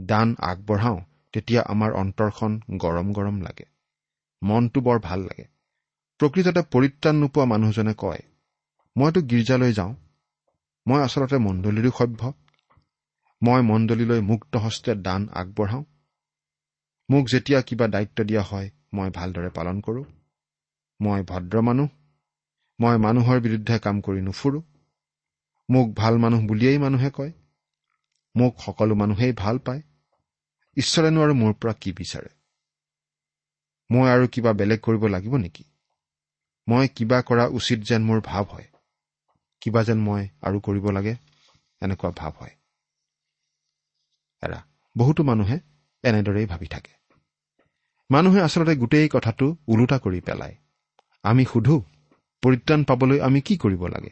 দান 0.00 0.36
আগবঢ়াওঁ 0.38 1.00
তেতিয়া 1.32 1.62
আমাৰ 1.62 1.92
অন্তৰখন 1.92 2.60
গৰম 2.76 3.12
গৰম 3.12 3.40
লাগে। 3.40 3.64
মনটো 4.42 4.80
বৰ 4.80 4.98
ভাল 4.98 5.20
লাগে। 5.20 5.44
প্ৰকৃততে 6.18 6.62
পৰিত্ৰাণ 6.62 7.16
নোপোৱা 7.16 7.44
মানুহজনে 7.44 7.94
কয় 7.98 8.22
মইতো 8.96 9.20
গীৰ্জালৈ 9.20 9.72
যাওঁ। 9.72 9.94
মই 10.86 11.02
আচলতে 11.02 11.38
মণ্ডলীৰো 11.38 11.90
সভ্য। 11.98 12.32
মই 13.42 13.62
মণ্ডলীলৈ 13.62 14.20
মুক্ত 14.20 14.56
হস্তে 14.56 14.94
দান 14.94 15.28
আগবঢ়াওঁ। 15.28 15.84
মোক 17.10 17.26
যেতিয়া 17.28 17.62
কিবা 17.62 17.88
দায়িত্ব 17.88 18.24
দিয়া 18.24 18.42
হয় 18.42 18.70
মই 18.92 19.10
ভালদৰে 19.10 19.50
পালন 19.50 19.80
কৰোঁ। 19.80 20.04
মই 21.00 21.22
ভদ্ৰ 21.22 21.60
মানুহ। 21.60 21.88
মই 22.80 22.96
মানুহৰ 22.96 23.40
বিৰুদ্ধে 23.40 23.78
কাম 23.78 24.00
কৰি 24.00 24.20
নুফুৰোঁ। 24.20 24.62
মোক 25.70 25.94
ভাল 25.96 26.18
মানুহ 26.18 26.46
বুলিয়েই 26.46 26.78
মানুহে 26.78 27.10
কয়। 27.10 27.32
মোক 28.36 28.52
সকলো 28.58 28.94
মানুহেই 28.94 29.32
ভাল 29.32 29.58
পায়। 29.58 29.82
ঈশ্বৰেনো 30.76 31.22
আৰু 31.22 31.34
মোৰ 31.34 31.52
পৰা 31.52 31.72
কি 31.72 31.92
বিচাৰে? 31.92 32.30
মই 33.90 34.10
আৰু 34.10 34.28
কিবা 34.28 34.52
বেলেগ 34.52 34.80
কৰিব 34.80 35.06
লাগিব 35.06 35.36
নেকি? 35.36 35.64
মই 36.68 36.88
কিবা 36.88 37.22
কৰা 37.22 37.46
উচিত 37.46 37.80
যেন 37.80 38.02
মোৰ 38.02 38.20
ভাৱ 38.20 38.44
হয়। 38.44 38.68
কিবা 39.60 39.82
যেন 39.82 39.98
মই 39.98 40.28
আৰু 40.42 40.60
কৰিব 40.60 40.90
লাগে 40.90 41.16
এনেকুৱা 41.82 42.10
ভাৱ 42.10 42.32
হয়। 42.32 42.54
এৰা 44.42 44.62
বহুতো 44.96 45.22
মানুহে 45.22 45.60
এনেদৰেই 46.04 46.46
ভাবি 46.46 46.66
থাকে। 46.66 46.97
মানুহে 48.10 48.40
আচলতে 48.40 48.76
গোটেই 48.76 49.08
কথাটো 49.12 49.56
ওলোটা 49.68 49.98
কৰি 49.98 50.20
পেলায়। 50.20 50.56
আমি 51.22 51.44
সোধো 51.44 51.76
পৰিত্ৰাণ 52.42 52.84
পাবলৈ 52.84 53.20
আমি 53.20 53.40
কি 53.40 53.56
কৰিব 53.56 53.86
লাগে? 53.86 54.10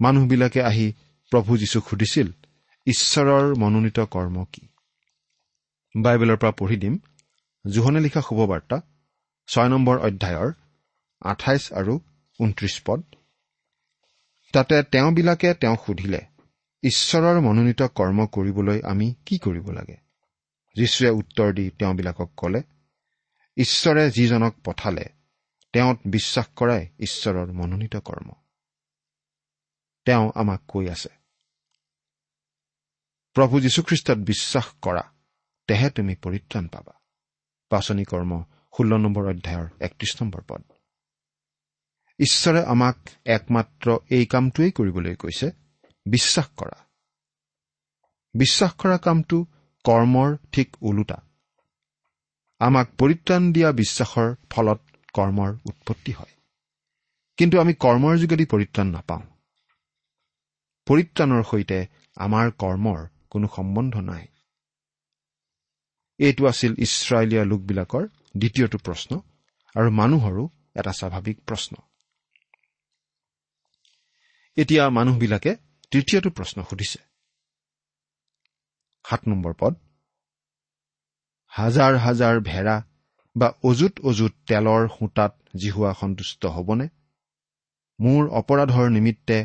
মানুহবিলাকে 0.00 0.62
আহি 0.62 0.92
প্ৰভু 1.30 1.56
যীশুক 1.56 1.88
সুধিছিল 1.88 2.28
ঈশ্বৰৰ 2.86 3.54
মনোনীত 3.54 4.00
কৰ্ম 4.00 4.44
কি? 4.52 4.68
বাইবেলৰ 5.94 6.36
পৰা 6.36 6.50
পঢ়ি 6.50 6.76
দিম। 6.76 6.98
জোহনে 7.66 8.00
লিখা 8.00 8.20
শুভবাৰ্তা 8.20 8.80
ছয় 9.46 9.68
নম্বৰ 9.68 9.98
অধ্যায়ৰ 9.98 10.52
আঠাইছ 11.22 11.72
আৰু 11.72 12.00
ঊনত্ৰিশ 12.40 12.82
পদ। 12.86 13.02
তাতে 14.52 14.82
তেওঁবিলাকে 14.82 15.54
তেওঁক 15.54 15.80
সুধিলে 15.86 16.20
ঈশ্বৰৰ 16.82 17.40
মনোনীত 17.40 17.82
কৰ্ম 17.82 18.26
কৰিবলৈ 18.26 18.80
আমি 18.84 19.14
কি 19.26 19.38
কৰিব 19.38 19.70
লাগে? 19.70 19.96
যীশুৱে 20.74 21.10
উত্তৰ 21.10 21.52
দি 21.52 21.70
তেওঁবিলাকক 21.70 22.30
ক'লে 22.36 22.62
ঈশ্বৰে 23.56 24.10
যিজনক 24.10 24.54
পঠালে 24.64 25.04
তেওঁত 25.72 25.98
বিশ্বাস 26.06 26.46
কৰাই 26.56 26.88
ঈশ্বৰৰ 26.98 27.52
মনোনীত 27.52 27.96
কৰ্ম। 27.96 28.30
তেওঁ 30.04 30.32
আমাক 30.34 30.60
কৈ 30.68 30.88
আছে 30.88 31.08
প্ৰভু 33.36 33.60
যীশুখ্ৰীষ্টত 33.60 34.18
বিশ্বাস 34.18 34.66
কৰা 34.82 35.02
তেহে 35.68 35.90
তুমি 35.90 36.14
পৰিত্ৰাণ 36.14 36.68
পাবা। 36.68 36.92
পাচনি 37.70 38.04
কৰ্ম 38.04 38.44
ষোল্ল 38.76 38.96
নম্বৰ 38.96 39.24
অধ্যায়ৰ 39.30 39.68
একত্ৰিশ 39.80 40.22
নম্বৰ 40.22 40.42
পদ। 40.48 40.62
ঈশ্বৰে 42.18 42.64
আমাক 42.64 42.96
একমাত্ৰ 43.26 43.96
এই 44.10 44.26
কামটোৱেই 44.26 44.70
কৰিবলৈ 44.70 45.14
কৈছে 45.14 45.50
বিশ্বাস 46.06 46.48
কৰা। 46.48 46.78
বিশ্বাস 48.34 48.72
কৰা 48.72 48.98
কামটো 48.98 49.46
কৰ্মৰ 49.84 50.36
ঠিক 50.52 50.76
ওলোটা। 50.82 51.18
আমাক 52.60 52.88
পৰিত্ৰাণ 52.98 53.52
দিয়া 53.52 53.72
বিশ্বাসৰ 53.72 54.34
ফলত 54.50 54.80
কৰ্মৰ 55.14 55.50
উৎপত্তি 55.64 56.12
হয়। 56.12 56.34
কিন্তু 57.38 57.60
আমি 57.60 57.72
কৰ্মৰ 57.74 58.18
যোগেদি 58.18 58.44
পৰিত্ৰাণ 58.44 58.86
নাপাওঁ। 58.86 59.22
পৰিত্ৰাণৰ 60.86 61.42
সৈতে 61.42 61.86
আমাৰ 62.16 62.50
কৰ্মৰ 62.58 63.00
কোনো 63.30 63.46
সম্বন্ধ 63.56 63.94
নাই। 63.96 64.26
এইটো 66.18 66.46
আছিল 66.46 66.72
ইছৰাইলীয়া 66.78 67.44
লোকবিলাকৰ 67.44 68.04
দ্বিতীয়টো 68.36 68.78
প্ৰশ্ন 68.78 69.20
আৰু 69.76 69.90
মানুহৰো 69.90 70.48
এটা 70.76 70.92
স্বাভাৱিক 70.92 71.38
প্ৰশ্ন। 71.46 71.76
এতিয়া 74.56 74.90
মানুহবিলাকে 74.90 75.56
তৃতীয়টো 75.90 76.30
প্ৰশ্ন 76.30 76.64
সুধিছে। 76.70 77.11
সাত 79.04 79.20
নম্বৰ 79.28 79.52
পদ। 79.60 79.74
হাজাৰ 81.52 81.96
হাজাৰ 81.96 82.40
ভেড়া 82.40 82.76
বা 83.36 83.48
অজুত 83.62 83.94
অজুত 84.00 84.32
তেলৰ 84.46 84.88
সূতাত 84.88 85.32
জিহুৱা 85.56 85.92
সন্তুষ্ট 85.92 86.42
হ'বনে? 86.46 86.86
মোৰ 87.98 88.22
অপৰাধৰ 88.30 88.90
নিমিত্তে 88.90 89.38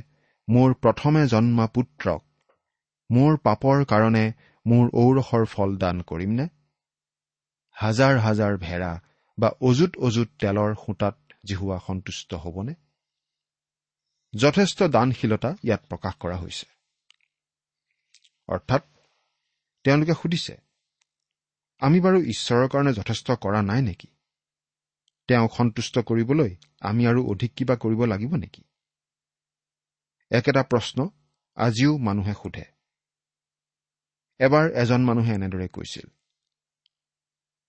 মোৰ 0.48 0.74
প্ৰথমে 0.74 1.28
জন্মা 1.28 1.66
পুত্ৰক 1.68 2.22
মোৰ 3.10 3.38
পাপৰ 3.38 3.86
কাৰণে 3.86 4.26
মোৰ 4.66 4.86
ঔৰসৰ 4.94 5.46
ফল 5.46 5.78
দান 5.78 6.02
কৰিমনে? 6.02 6.48
হাজাৰ 7.76 8.18
হাজাৰ 8.18 8.58
ভেড়া 8.58 8.92
বা 9.38 9.50
অজুত 9.62 9.98
অজুত 9.98 10.30
তেলৰ 10.40 10.76
সূতাত 10.76 11.18
জিহুৱা 11.46 11.78
সন্তুষ্ট 11.88 12.34
হ'বনে? 12.34 12.74
যথেষ্ট 14.34 14.84
দানশীলতা 14.84 15.52
ইয়াত 15.64 15.82
প্ৰকাশ 15.90 16.14
কৰা 16.20 16.38
হৈছে। 16.38 16.66
অৰ্থাৎ 18.50 18.84
তেওঁলোকে 19.86 20.14
সুধিছে 20.14 20.56
আমি 21.82 21.98
বাৰু 22.00 22.20
ঈশ্বৰৰ 22.24 22.68
কাৰণে 22.68 22.92
যথেষ্ট 22.94 23.28
কৰা 23.42 23.60
নাই 23.62 23.82
নেকি? 23.82 24.08
তেওঁক 25.30 25.52
সন্তুষ্ট 25.58 26.04
কৰিবলৈ 26.10 26.52
আমি 26.82 27.04
আৰু 27.08 27.22
অধিক 27.28 27.52
কিবা 27.58 27.76
কৰিব 27.76 28.02
লাগিব 28.06 28.36
নেকি? 28.36 28.64
একেটা 30.32 30.62
প্ৰশ্ন 30.64 31.08
আজিও 31.58 31.94
মানুহে 31.98 32.34
সোধে। 32.34 32.66
এবাৰ 34.40 34.66
এজন 34.76 35.02
মানুহে 35.06 35.34
এনেদৰে 35.34 35.68
কৈছিল 35.68 36.08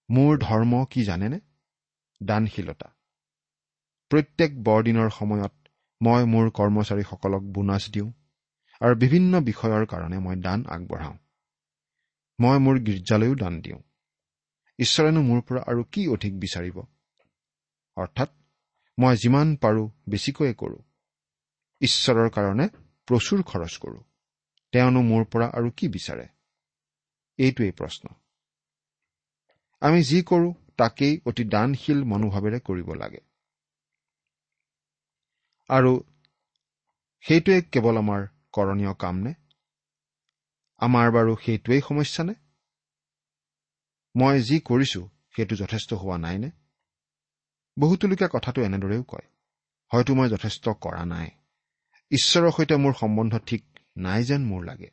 মোৰ 0.09 0.33
ধৰ্ম 0.38 0.73
কি 0.85 1.05
জানেনে? 1.05 1.38
দানশীলতা। 2.21 2.88
প্ৰত্যেক 4.11 4.50
বৰদিনৰ 4.62 5.09
সময়ত 5.11 5.55
মই 6.00 6.23
মোৰ 6.25 6.47
কৰ্মচাৰীসকলক 6.50 7.43
বোনাছ 7.53 7.83
দিওঁ 7.91 8.11
আৰু 8.81 8.95
বিভিন্ন 8.95 9.41
বিষয়ৰ 9.41 9.85
কাৰণে 9.87 10.19
মই 10.19 10.37
দান 10.41 10.61
আগবঢ়াওঁ। 10.69 11.17
মই 12.38 12.59
মোৰ 12.59 12.78
গীৰ্জালৈও 12.78 13.35
দান 13.35 13.61
দিওঁ। 13.61 13.80
ঈশ্বৰেনো 14.78 15.23
মোৰ 15.23 15.40
পৰা 15.40 15.61
আৰু 15.62 15.85
কি 15.85 16.09
অধিক 16.09 16.35
বিচাৰিব? 16.35 16.76
অৰ্থাৎ 17.97 18.30
মই 18.99 19.16
যিমান 19.16 19.57
পাৰোঁ 19.57 19.88
বেছিকৈয়ে 20.09 20.54
কৰোঁ। 20.54 20.83
ঈশ্বৰৰ 21.80 22.28
কাৰণে 22.28 22.68
প্ৰচুৰ 23.09 23.42
খৰচ 23.42 23.76
কৰোঁ। 23.76 24.02
তেওঁনো 24.73 25.02
মোৰ 25.02 25.25
পৰা 25.25 25.47
আৰু 25.47 25.71
কি 25.76 25.88
বিচাৰে? 25.88 26.28
এইটোৱেই 27.38 27.73
প্ৰশ্ন। 27.73 28.09
আমি 29.83 30.02
যি 30.02 30.23
কৰোঁ 30.23 30.54
তাকেই 30.76 31.21
অতি 31.26 31.45
দানশীল 31.45 32.04
মনোভাৱেৰে 32.04 32.61
কৰিব 32.61 32.95
লাগে। 32.95 33.21
আৰু 35.71 35.92
সেইটোৱে 37.25 37.62
কেৱল 37.62 37.97
আমাৰ 37.99 38.26
কৰণীয় 38.52 38.95
কাম 38.95 39.16
নে? 39.18 39.35
আমাৰ 40.81 41.11
বাৰু 41.11 41.33
সেইটোৱেই 41.45 41.81
সমস্যা 41.89 42.23
নে 42.25 42.35
মই 44.15 44.43
যি 44.43 44.57
কৰিছো 44.61 45.01
সেইটো 45.37 45.55
যথেষ্ট 45.57 45.91
হোৱা 45.95 46.17
নাইনে? 46.19 46.51
বহুতো 47.77 48.05
লোকে 48.07 48.27
কথাটো 48.33 48.61
এনেদৰেও 48.63 49.03
কয় 49.03 49.27
হয়তো 49.91 50.15
মই 50.15 50.29
যথেষ্ট 50.29 50.65
কৰা 50.81 51.03
নাই। 51.05 51.29
ঈশ্বৰৰ 52.11 52.51
সৈতে 52.51 52.77
মোৰ 52.77 52.93
সম্বন্ধ 52.93 53.39
ঠিক 53.47 53.63
নাই 53.97 54.25
যেন 54.25 54.43
মোৰ 54.45 54.63
লাগে। 54.65 54.91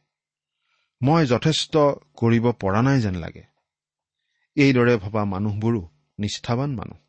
মই 1.02 1.26
যথেষ্ট 1.26 1.74
কৰিব 2.18 2.46
পৰা 2.52 2.82
নাই 2.82 3.02
যেন 3.02 3.16
লাগে। 3.16 3.44
এইদৰে 4.58 4.96
ভবা 4.98 5.24
মানুহবোৰো 5.26 5.82
নিষ্ঠাবান 6.20 6.72
মানুহ। 6.76 7.00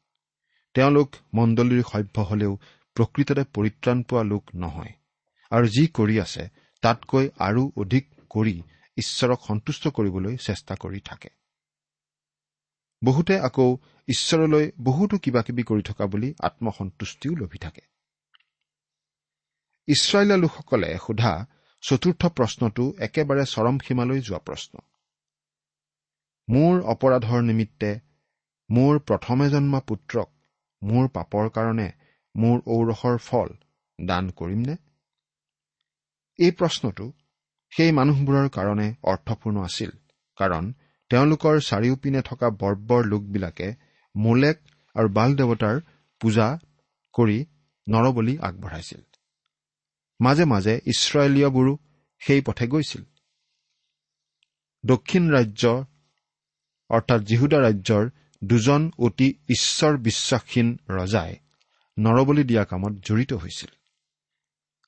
তেওঁলোক 0.75 1.09
মণ্ডলীৰ 1.35 1.83
সভ্য 1.83 2.17
হলেও 2.21 2.53
প্ৰকৃততে 2.97 3.43
পৰিত্ৰাণ 3.55 4.03
পোৱা 4.03 4.23
লোক 4.23 4.45
নহয়। 4.55 4.93
আৰু 5.51 5.67
যি 5.67 5.85
কৰি 5.87 6.21
আছে 6.21 6.45
তাতকৈ 6.83 7.29
আৰু 7.39 7.63
অধিক 7.77 8.05
কৰি 8.37 8.55
ঈশ্বৰক 8.97 9.41
সন্তুষ্ট 9.49 9.85
কৰিবলৈ 9.97 10.35
চেষ্টা 10.47 10.75
কৰি 10.85 11.01
থাকে। 11.05 11.31
বহুতে 13.03 13.35
আকৌ 13.41 13.69
ঈশ্বৰলৈ 14.09 14.65
বহুতো 14.81 15.19
কিবা 15.19 15.43
কিবি 15.43 15.63
কৰি 15.63 15.83
থকা 15.83 16.05
বুলি 16.07 16.29
আত্মসন্তুষ্টিও 16.41 17.35
লভি 17.35 17.59
থাকে। 17.59 17.85
ইছৰাইলীয়া 19.89 20.39
লোকসকলে 20.39 20.91
সোধা 20.99 21.33
চতুৰ্থ 21.83 22.23
প্ৰশ্নটো 22.37 22.85
একেবাৰে 22.99 23.45
চৰম 23.47 23.77
সীমালৈ 23.79 24.21
যোৱা 24.21 24.39
প্ৰশ্ন। 24.39 24.75
মোৰ 26.49 26.75
অপৰাধৰ 26.93 27.41
নিমিত্তে 27.43 27.91
মোৰ 28.71 28.99
প্ৰথমে 28.99 29.47
জন্মা 29.51 29.81
পুত্ৰক 29.81 30.29
মোৰ 30.83 31.05
পাপৰ 31.09 31.45
কাৰণে 31.51 31.89
মোৰ 32.35 32.57
ঔৰসৰ 32.67 33.17
ফল 33.19 33.49
দান 33.99 34.25
কৰিমনে? 34.31 34.75
এই 36.39 36.51
প্ৰশ্নটো 36.51 37.07
সেই 37.73 37.93
মানুহবোৰৰ 37.93 38.49
কাৰণে 38.49 38.95
অৰ্থপূৰ্ণ 39.03 39.65
আছিল 39.65 39.91
কাৰণ 40.39 40.73
তেওঁলোকৰ 41.11 41.61
চাৰিওপিনে 41.61 42.23
থকা 42.23 42.51
বৰ্বৰ 42.51 43.03
লোকবিলাকে 43.07 43.75
মোলেক 44.17 44.57
আৰু 44.95 45.09
বাল 45.09 45.37
দেৱতাৰ 45.37 45.81
পূজা 46.21 46.59
কৰি 47.15 47.39
নৰবলি 47.89 48.39
আগবঢ়াইছিল। 48.39 49.03
মাজে 50.21 50.45
মাজে 50.45 50.75
ইছৰাইলীয়বোৰো 50.87 51.77
সেই 52.19 52.41
পথে 52.41 52.67
গৈছিল। 52.67 53.05
দক্ষিণ 54.85 55.31
ৰাজ্য 55.31 55.85
অৰ্থাৎ 56.91 57.21
জিহুদা 57.23 57.59
ৰাজ্যৰ 57.61 58.05
দুজন 58.45 58.91
অতি 58.99 59.29
ঈশ্বৰ 59.49 59.97
বিশ্বাসহীন 59.97 60.79
ৰজাই 60.89 61.37
নৰবলি 61.99 62.45
দিয়া 62.45 62.65
কামত 62.65 62.93
জড়িত 63.05 63.33
হৈছিল 63.33 63.73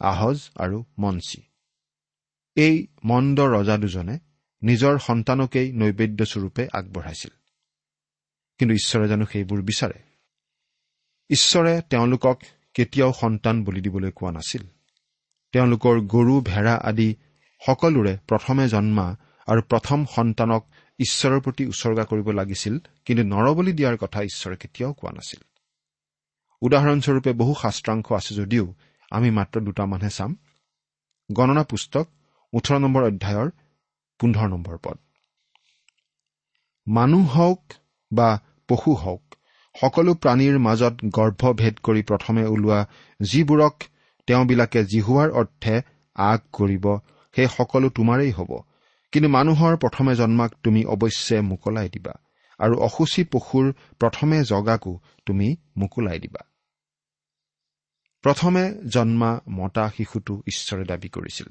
আহজ 0.00 0.50
আৰু 0.56 0.84
মঞ্চী 0.98 1.47
এই 2.58 2.86
মন্দ 3.04 3.40
ৰজা 3.40 3.76
দুজনে 3.76 4.18
নিজৰ 4.62 4.98
সন্তানকেই 4.98 5.72
নৈবেদ্যস্বৰূপে 5.72 6.68
আগবঢ়াইছিল। 6.72 7.30
কিন্তু 8.58 8.74
ঈশ্বৰে 8.74 9.08
জানো 9.08 9.24
সেইবোৰ 9.32 9.62
বিচাৰে? 9.62 9.98
ঈশ্বৰে 11.30 11.82
তেওঁলোকক 11.90 12.40
কেতিয়াও 12.74 13.12
সন্তান 13.12 13.64
বলি 13.64 13.80
দিবলৈ 13.80 14.10
কোৱা 14.10 14.32
নাছিল। 14.32 14.62
তেওঁলোকৰ 15.52 16.00
গৰু 16.00 16.40
ভেড়া 16.40 16.74
আদি 16.74 17.16
সকলোৰে 17.66 18.18
প্ৰথমে 18.28 18.68
জন্মা 18.68 19.16
আৰু 19.46 19.62
প্ৰথম 19.62 20.04
সন্তানক 20.04 20.66
ঈশ্বৰৰ 20.98 21.40
প্ৰতি 21.40 21.66
উচৰ্গা 21.66 22.04
কৰিব 22.04 22.30
লাগিছিল 22.30 22.78
কিন্তু 23.04 23.22
নৰবলি 23.24 23.72
দিয়াৰ 23.72 23.96
কথা 23.96 24.22
ঈশ্বৰে 24.22 24.56
কেতিয়াও 24.56 24.92
কোৱা 24.92 25.12
নাছিল। 25.12 25.40
উদাহৰণস্বৰূপে 26.60 27.32
বহু 27.32 27.54
শাস্ত্ৰাংশ 27.62 28.12
আছে 28.12 28.34
যদিও 28.34 28.74
আমি 29.10 29.30
মাত্ৰ 29.30 29.60
দুটামানহে 29.60 30.10
চাম। 30.10 30.36
গণনা 31.32 31.64
পুস্তক 31.64 32.08
ওঠৰ 32.52 32.78
নম্বৰ 32.78 33.02
অধ্যায়ৰ 33.02 33.48
পোন্ধৰ 34.20 34.48
নম্বৰ 34.48 34.76
পদ। 34.78 34.98
মানুহ 36.86 37.36
হওক 37.36 37.62
বা 38.12 38.40
পশু 38.68 38.94
হওক 38.94 39.22
সকলো 39.80 40.14
প্ৰাণীৰ 40.14 40.58
মাজত 40.58 40.94
গৰ্ভভেদ 41.04 41.74
কৰি 41.78 42.02
প্ৰথমে 42.02 42.44
ওলোৱা 42.44 42.86
যিবোৰক 43.20 43.76
তেওঁবিলাকে 44.26 44.84
জিহুৱাৰ 44.84 45.30
অৰ্থে 45.30 45.82
আগ 46.16 46.40
কৰিব 46.52 46.98
সেই 47.34 47.48
সকলো 47.56 47.88
তোমাৰেই 47.88 48.30
হ'ব। 48.30 48.50
কিন্তু 49.12 49.28
মানুহৰ 49.28 49.76
প্ৰথমে 49.76 50.16
জন্মাক 50.16 50.54
তুমি 50.64 50.84
অৱশ্যে 50.84 51.40
মোকলাই 51.40 51.88
দিবা 51.88 52.14
আৰু 52.60 52.74
অসুচী 52.78 53.24
পশুৰ 53.24 53.72
প্ৰথমে 53.98 54.44
জগাকো 54.44 55.00
তুমি 55.26 55.56
মোকোলাই 55.76 56.18
দিবা। 56.18 56.42
প্ৰথমে 58.22 58.64
জন্মা 58.88 59.40
মতা 59.48 59.90
শিশুটো 59.96 60.34
ঈশ্বৰে 60.46 60.84
দাবী 60.84 61.08
কৰিছিল। 61.08 61.48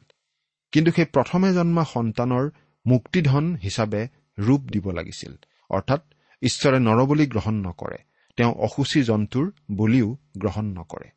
কিন্তু 0.72 0.92
সেই 0.92 1.06
প্ৰথমে 1.06 1.54
জন্মা 1.54 1.84
সন্তানৰ 1.86 2.50
মুক্তিধন 2.86 3.56
হিচাপে 3.56 4.08
ৰূপ 4.40 4.62
দিব 4.62 4.92
লাগিছিল। 4.92 5.34
অৰ্থাৎ 5.70 6.02
ঈশ্বৰে 6.42 6.80
নৰবলি 6.80 7.26
গ্ৰহণ 7.28 7.56
নকৰে 7.66 7.98
তেওঁ 8.38 8.54
অসুচী 8.54 9.04
জন্তুৰ 9.04 9.52
বলিও 9.72 10.18
গ্ৰহণ 10.38 10.66
নকৰে। 10.66 11.10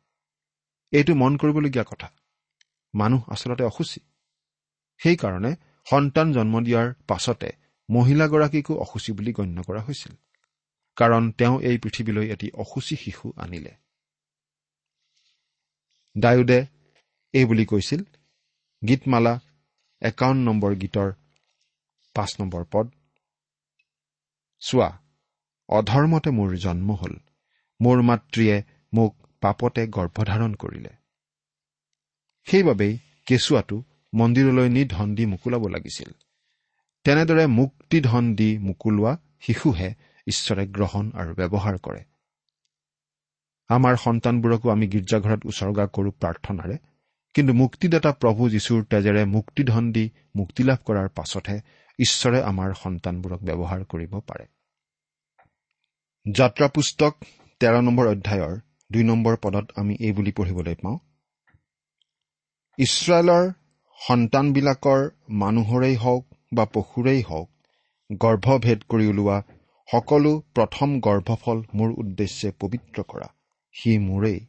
এইটো 0.91 1.15
মন 1.15 1.37
কৰিবলগীয়া 1.37 1.83
কথা। 1.83 2.11
মানুহ 2.93 3.29
আচলতে 3.29 3.63
অসুচী। 3.63 3.99
সেইকাৰণে 4.97 5.55
সন্তান 5.85 6.31
জন্ম 6.31 6.61
দিয়াৰ 6.61 6.93
পাছতে 7.07 7.51
মহিলাগৰাকীকো 7.89 8.73
অসুচী 8.75 9.11
বুলি 9.11 9.33
গণ্য 9.33 9.61
কৰা 9.61 9.81
হৈছিল। 9.81 10.13
কাৰণ 10.95 11.31
তেওঁ 11.31 11.61
এই 11.61 11.77
পৃথিৱীলৈ 11.77 12.25
এটি 12.29 12.51
অসুচী 12.53 12.95
শিশু 12.95 13.33
আনিলে। 13.37 13.71
ডায়ুদে 16.17 16.65
এই 17.33 17.45
বুলি 17.45 17.65
কৈছিল 17.65 18.03
গীতমালা 18.87 19.39
একাৱন্ন 20.01 20.43
নম্বৰ 20.43 20.75
গীতৰ 20.75 21.11
পাঁচ 22.15 22.31
নম্বৰ 22.39 22.63
পদ। 22.71 22.87
চোৱা 24.59 24.99
অধৰ্মতে 25.69 26.29
মোৰ 26.29 26.55
জন্ম 26.55 26.91
হল। 26.91 27.13
মোৰ 27.81 28.01
মাতৃয়ে 28.01 28.63
মোক 28.93 29.15
পাপতে 29.41 29.87
গৰ্ভধাৰণ 29.87 30.53
কৰিলে। 30.53 30.89
সেইবাবেই 32.47 32.99
কেঁচুৱাটো 33.25 33.83
মন্দিৰলৈ 34.13 34.69
নি 34.69 34.85
ধন 34.85 35.15
দি 35.15 35.25
মোকোলাব 35.25 35.67
লাগিছিল। 35.67 36.11
তেনেদৰে 37.03 37.45
মুক্তি 37.47 38.01
ধন 38.01 38.35
দি 38.35 38.57
মোকোলোৱা 38.57 39.17
শিশুহে 39.41 39.89
ঈশ্বৰে 40.27 40.67
গ্ৰহণ 40.67 41.11
আৰু 41.11 41.31
ব্যৱহাৰ 41.35 41.77
কৰে। 41.77 42.03
আমাৰ 43.69 43.95
সন্তানবোৰকো 43.95 44.69
আমি 44.69 44.87
গীৰ্জাঘৰত 44.87 45.45
উচৰ্গা 45.45 45.85
কৰোঁ 45.87 46.11
প্ৰাৰ্থনাৰে। 46.11 46.77
কিন্তু 47.35 47.53
মুক্তিদাতা 47.53 48.11
প্ৰভু 48.21 48.47
যীশুৰ 48.49 48.81
তেজেৰে 48.91 49.23
মুক্তিধন 49.35 49.91
দি 49.91 50.05
মুক্তি 50.35 50.63
লাভ 50.63 50.79
কৰাৰ 50.87 51.07
পাছতহে 51.17 51.57
ঈশ্বৰে 51.99 52.39
আমাৰ 52.41 52.73
সন্তানবোৰক 52.79 53.41
ব্যৱহাৰ 53.49 53.85
কৰিব 53.85 54.13
পাৰে। 54.31 54.45
যাত্ৰা 56.25 56.67
পুস্তক 56.67 57.13
তেৰ 57.61 57.75
নম্বৰ 57.81 58.05
অধ্যায়ৰ 58.07 58.53
দুই 58.91 59.03
নম্বৰ 59.03 59.37
পদত 59.41 59.65
আমি 59.75 59.93
এই 59.99 60.11
বুলি 60.11 60.31
পঢ়িবলৈ 60.31 60.75
পাওঁ 60.75 60.97
ইছৰাইলৰ 62.77 63.45
সন্তানবিলাকৰ 63.99 65.01
মানুহৰেই 65.39 65.95
হওক 65.95 66.23
বা 66.55 66.65
পশুৰেই 66.75 67.21
হওক 67.21 67.49
গৰ্ভভেদ 68.21 68.79
কৰি 68.89 69.05
ওলোৱা 69.07 69.37
সকলো 69.89 70.31
প্ৰথম 70.55 70.89
গৰ্ভফল 70.99 71.57
মোৰ 71.73 71.89
উদ্দেশ্যে 71.97 72.49
পবিত্ৰ 72.59 73.03
কৰা 73.07 73.27
সি 73.75 73.91
মোৰেই। 73.99 74.39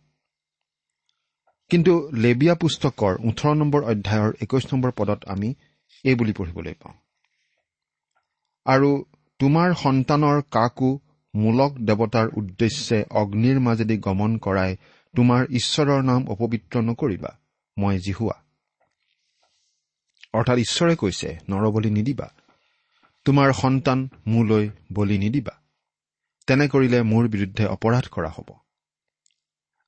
কিন্তু 1.72 1.92
লেবিয়া 2.12 2.54
পুস্তকৰ 2.54 3.14
ওঠৰ 3.28 3.54
নম্বৰ 3.54 3.82
অধ্যায়ৰ 3.82 4.32
একৈশ 4.40 4.64
নম্বৰ 4.72 4.90
পদত 4.96 5.24
আমি 5.24 5.54
এই 6.04 6.14
বুলি 6.14 6.32
পঢ়িবলৈ 6.32 6.72
পাওঁ। 6.72 6.94
আৰু 8.66 9.04
তোমাৰ 9.40 9.74
সন্তানৰ 9.74 10.42
কাকো 10.50 11.00
মূলক 11.34 11.72
দেৱতাৰ 11.78 12.28
উদ্দেশ্যে 12.36 13.04
অগ্নিৰ 13.10 13.60
মাজেদি 13.60 13.96
গমন 13.96 14.38
কৰাই 14.38 14.76
তোমাৰ 15.14 15.46
ঈশ্বৰৰ 15.50 16.02
নাম 16.02 16.28
অপবিত্ৰ 16.28 16.82
নকৰিবা 16.82 17.30
মই 17.78 17.98
জিহুৱা। 17.98 18.36
অৰ্থাৎ 20.34 20.58
ঈশ্বৰে 20.58 20.96
কৈছে 20.96 21.28
নৰবলি 21.48 21.90
নিদিবা। 21.90 22.28
তোমাৰ 23.24 23.52
সন্তান 23.52 24.08
মোলৈ 24.26 24.70
বলি 24.92 25.18
নিদিবা। 25.18 25.54
তেনে 26.48 26.68
কৰিলে 26.68 27.02
মোৰ 27.02 27.28
বিৰুদ্ধে 27.28 27.64
অপৰাধ 27.66 28.08
কৰা 28.08 28.28
হ'ব। 28.28 28.48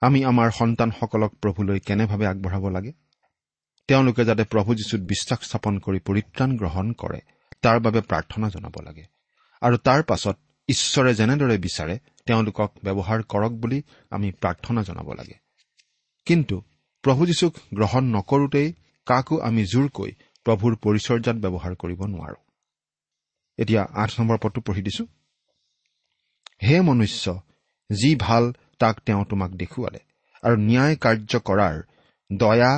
আমি 0.04 0.20
আমাৰ 0.24 0.50
সন্তানসকলক 0.50 1.32
প্ৰভুলৈ 1.34 1.78
কেনেভাৱে 1.80 2.26
আগবঢ়াব 2.26 2.64
লাগে? 2.68 2.92
তেওঁলোকে 3.88 4.22
যাতে 4.24 4.44
প্ৰভু 4.44 4.70
যীশুত 4.74 5.00
বিশ্বাস 5.00 5.40
স্থাপন 5.44 5.74
কৰি 5.78 5.98
পৰিত্ৰাণ 5.98 6.50
গ্ৰহণ 6.56 6.92
কৰে 6.92 7.20
তাৰ 7.62 7.78
বাবে 7.80 8.00
প্ৰাৰ্থনা 8.00 8.48
জনাব 8.48 8.76
লাগে। 8.82 9.04
আৰু 9.62 9.76
তাৰ 9.76 10.02
পাছত 10.02 10.36
ঈশ্বৰে 10.68 11.14
যেনেদৰে 11.14 11.56
বিচাৰে 11.58 11.98
তেওঁলোকক 12.26 12.70
ব্যৱহাৰ 12.84 13.20
কৰক 13.22 13.52
বুলি 13.52 13.82
আমি 14.10 14.28
প্ৰাৰ্থনা 14.32 14.82
জনাব 14.82 15.12
লাগে। 15.12 15.36
কিন্তু 16.26 16.56
প্ৰভু 17.02 17.26
যীশুক 17.26 17.54
গ্ৰহণ 17.74 18.04
নকৰোতেই 18.04 18.68
কাকো 19.06 19.36
আমি 19.38 19.62
জোৰকৈ 19.66 20.10
প্ৰভুৰ 20.44 20.72
পৰিচৰ্যাত 20.76 21.36
ব্যৱহাৰ 21.36 21.74
কৰিব 21.74 22.00
নোৱাৰো। 22.04 22.40
এতিয়া 23.58 23.82
আঠ 23.94 24.20
নম্বৰ 24.20 24.38
পদটো 24.42 24.60
পঢ়ি 24.60 24.82
দিছো। 24.82 25.04
হে 26.62 26.80
মনুষ্য 26.80 27.42
যি 27.90 28.16
ভাল 28.16 28.52
তাক 28.78 29.00
তেওঁ 29.06 29.24
তোমাক 29.24 29.50
দেখুৱালে। 29.50 30.00
আৰু 30.42 30.56
ন্যায় 30.56 30.96
কাৰ্য 30.96 31.32
কৰাৰ 31.48 31.76
দয়া 32.30 32.72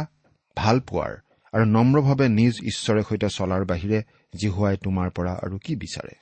ভাল 0.56 0.80
পোৱাৰ 0.80 1.12
আৰু 1.52 1.64
নম্ৰভাৱে 1.64 2.26
নিজ 2.28 2.54
ঈশ্বৰে 2.62 3.02
সৈতে 3.02 3.28
চলাৰ 3.28 3.62
বাহিৰে 3.64 3.98
জিহুৱাই 4.34 4.76
তোমাৰ 4.76 5.10
পৰা 5.10 5.32
আৰু 5.44 5.58
কি 5.58 5.76
বিচাৰে? 5.76 6.14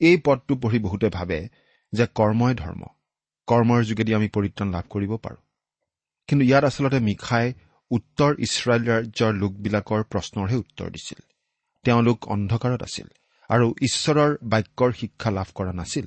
এই 0.00 0.16
পদটো 0.16 0.56
পঢ়ি 0.56 0.78
বহুতে 0.78 1.08
ভাবে 1.08 1.38
যে 1.92 2.06
কৰ্মই 2.14 2.54
ধৰ্ম। 2.54 2.82
কৰ্মৰ 3.48 3.80
যোগেদি 3.84 4.14
আমি 4.14 4.28
পৰিত্ৰাণ 4.28 4.68
লাভ 4.70 4.84
কৰিব 4.90 5.16
পাৰোঁ। 5.16 5.42
কিন্তু 6.28 6.44
ইয়াত 6.44 6.64
আচলতে 6.64 6.98
মিখাই 7.00 7.46
উত্তৰ 7.90 8.32
ইছৰাইল 8.38 8.82
ৰাজ্যৰ 8.84 9.32
লোকবিলাকৰ 9.34 10.02
প্ৰশ্নৰহে 10.02 10.56
উত্তৰ 10.56 10.90
দিছিল। 10.90 11.20
তেওঁলোক 11.84 12.18
অন্ধকাৰত 12.28 12.82
আছিল 12.82 13.08
আৰু 13.50 13.66
ঈশ্বৰৰ 13.82 14.30
বাক্যৰ 14.42 14.92
শিক্ষা 14.92 15.30
লাভ 15.30 15.48
কৰা 15.54 15.72
নাছিল। 15.72 16.06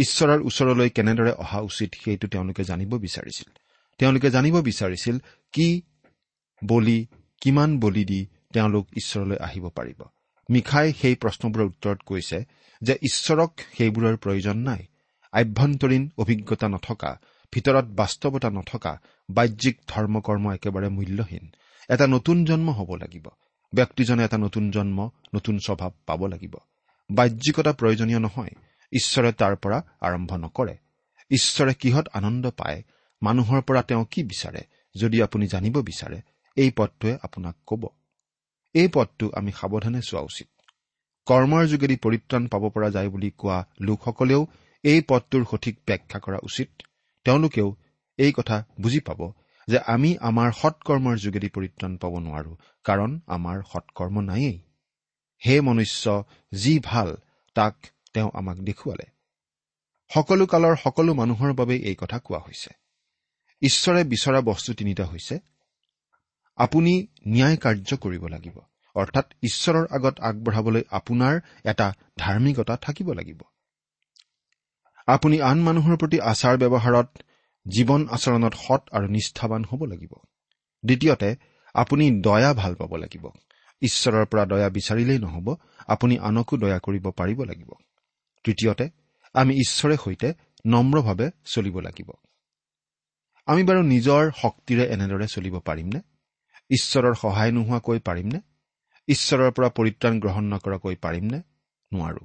ঈশ্বৰৰ 0.00 0.40
ওচৰলৈ 0.42 0.90
কেনেদৰে 0.90 1.32
অহা 1.32 1.60
উচিত 1.60 1.94
সেইটো 2.04 2.28
তেওঁলোকে 2.28 2.64
জানিব 2.64 2.98
বিচাৰিছিল। 2.98 3.58
তেওঁলোকে 3.98 4.30
জানিব 4.30 4.60
বিচাৰিছিল 4.60 5.18
কি 5.52 5.82
বলি 6.64 7.06
কিমান 7.40 7.78
বলি 7.78 8.04
দি 8.04 8.26
তেওঁলোক 8.52 8.86
ঈশ্বৰলৈ 8.96 9.36
আহিব 9.36 9.68
পাৰিব। 9.68 10.02
মিখাই 10.50 10.92
সেই 10.92 11.14
প্ৰশ্নবোৰৰ 11.14 11.64
উত্তৰত 11.64 12.02
কৈছে 12.06 12.44
যে 12.82 12.92
ঈশ্বৰক 13.02 13.60
সেইবোৰৰ 13.78 14.16
প্ৰয়োজন 14.16 14.58
নাই। 14.58 14.86
আভ্যন্তৰীণ 15.32 16.08
অভিজ্ঞতা 16.18 16.68
নথকা 16.68 17.18
ভিতৰত 17.52 17.84
বাস্তৱতা 17.84 18.50
নথকা 18.50 19.00
বাহ্যিক 19.30 19.78
ধৰ্ম 19.88 20.20
কৰ্ম 20.20 20.52
একেবাৰে 20.52 20.88
মূল্যহীন। 20.88 21.50
এটা 21.88 22.06
নতুন 22.06 22.44
জন্ম 22.44 22.70
হ'ব 22.70 22.94
লাগিব। 22.94 23.28
ব্যক্তিজনে 23.74 24.24
এটা 24.24 24.38
নতুন 24.38 24.70
জন্ম 24.70 25.10
নতুন 25.34 25.58
স্বভাৱ 25.58 25.90
পাব 26.06 26.26
লাগিব। 26.26 26.56
বাহ্যিকতা 27.10 27.72
প্ৰয়োজনীয় 27.72 28.18
নহয়। 28.18 28.50
ঈশ্বৰে 28.92 29.30
তাৰ 29.32 29.54
পৰা 29.56 29.78
আৰম্ভ 30.00 30.30
নকৰে। 30.34 30.74
ঈশ্বৰে 31.30 31.74
কিহত 31.74 32.06
আনন্দ 32.12 32.50
পায় 32.50 32.82
মানুহৰ 33.22 33.60
পৰা 33.62 33.82
তেওঁ 33.82 34.04
কি 34.10 34.24
বিচাৰে 34.24 34.62
যদি 34.94 35.22
আপুনি 35.22 35.46
জানিব 35.46 35.76
বিচাৰে 35.82 36.18
এই 36.56 36.70
পদটোৱে 36.70 37.18
আপোনাক 37.22 37.56
ক'ব। 37.66 37.82
এই 38.74 38.88
পদটো 38.94 39.30
আমি 39.34 39.50
সাৱধানে 39.52 40.00
চোৱা 40.02 40.20
উচিত। 40.20 40.48
কৰ্মৰ 41.26 41.66
যোগেদি 41.66 41.96
পৰিত্ৰাণ 41.96 42.46
পাব 42.46 42.68
পৰা 42.70 42.90
যায় 42.90 43.08
বুলি 43.08 43.30
কোৱা 43.30 43.58
লোকসকলেও 43.80 44.46
এই 44.84 45.00
পদটোৰ 45.08 45.44
সঠিক 45.50 45.78
ব্যাখ্যা 45.86 46.18
কৰা 46.20 46.38
উচিত। 46.42 46.70
তেওঁলোকেও 47.24 47.68
এই 48.18 48.32
কথা 48.32 48.56
বুজি 48.80 49.00
পাব 49.00 49.20
যে 49.68 49.78
আমি 49.86 50.10
আমাৰ 50.20 50.52
সৎকৰ্মৰ 50.52 51.16
যোগেদি 51.16 51.48
পৰিত্ৰাণ 51.48 51.96
পাব 51.96 52.18
নোৱাৰো 52.18 52.52
কাৰণ 52.84 53.20
আমাৰ 53.26 53.62
সৎকৰ্ম 53.72 54.20
নায়েই। 54.20 54.58
হে 55.46 55.60
মনুষ্য 55.60 56.24
যি 56.54 56.78
ভাল 56.84 57.16
তাক 57.54 57.76
তেওঁ 58.12 58.30
আমাক 58.34 58.56
দেখুৱালে। 58.56 59.06
সকলো 60.14 60.46
কালৰ 60.46 60.76
সকলো 60.76 61.14
মানুহৰ 61.14 61.52
বাবে 61.52 61.76
এই 61.76 61.96
কথা 61.98 62.18
কোৱা 62.18 62.38
হৈছে। 62.38 62.70
ঈশ্বৰে 63.62 64.04
বিচৰা 64.04 64.40
বস্তু 64.40 64.74
তিনিটা 64.74 65.04
হৈছে। 65.04 65.38
আপুনি 66.56 67.06
ন্যায় 67.28 67.56
কাৰ্য 67.56 67.96
কৰিব 67.96 68.26
লাগিব। 68.26 68.58
অৰ্থাৎ 68.94 69.34
ঈশ্বৰৰ 69.42 69.86
আগত 69.90 70.20
আগবঢ়াবলৈ 70.20 70.82
আপোনাৰ 70.90 71.40
এটা 71.64 71.92
ধাৰ্মিকতা 72.18 72.76
থাকিব 72.76 73.12
লাগিব। 73.12 73.40
আপুনি 75.06 75.42
আন 75.42 75.62
মানুহৰ 75.62 75.96
প্ৰতি 75.96 76.20
আচাৰ 76.20 76.58
ব্যৱহাৰত 76.58 77.18
জীৱন 77.68 78.08
আচৰণত 78.10 78.54
সৎ 78.54 78.82
আৰু 78.92 79.06
নিষ্ঠাবান 79.06 79.64
হ'ব 79.64 79.84
লাগিব। 79.84 80.12
দ্বিতীয়তে 80.84 81.36
আপুনি 81.74 82.10
দয়া 82.20 82.54
ভাল 82.54 82.74
পাব 82.74 82.96
লাগিব। 82.96 83.28
ঈশ্বৰৰ 83.82 84.26
পৰা 84.26 84.44
দয়া 84.46 84.68
বিচাৰিলেই 84.68 85.18
নহ'ব। 85.18 85.56
আপুনি 85.86 86.18
আনকো 86.18 86.56
দয়া 86.56 86.78
কৰিব 86.78 87.10
পাৰিব 87.10 87.44
লাগিব। 87.44 87.70
তৃতীয়তে 88.44 88.90
আমি 89.34 89.54
ঈশ্বৰে 89.54 89.96
সৈতে 89.96 90.28
নম্ৰভাৱে 90.66 91.30
চলিব 91.44 91.80
লাগিব। 91.80 92.10
আমি 93.46 93.62
বাৰু 93.64 93.82
নিজৰ 93.82 94.22
শক্তিৰে 94.42 94.84
এনেদৰে 94.86 95.26
চলিব 95.26 95.54
পাৰিমনে? 95.58 96.00
ঈশ্বৰৰ 96.70 97.14
সহায় 97.14 97.52
নোহোৱাকৈ 97.52 97.98
পাৰিমনে? 97.98 98.40
ঈশ্বৰৰ 99.08 99.50
পৰা 99.50 99.68
পৰিত্ৰাণ 99.68 100.20
গ্ৰহণ 100.20 100.44
নকৰাকৈ 100.44 100.96
পাৰিমনে? 100.96 101.38
নোৱাৰো। 101.92 102.24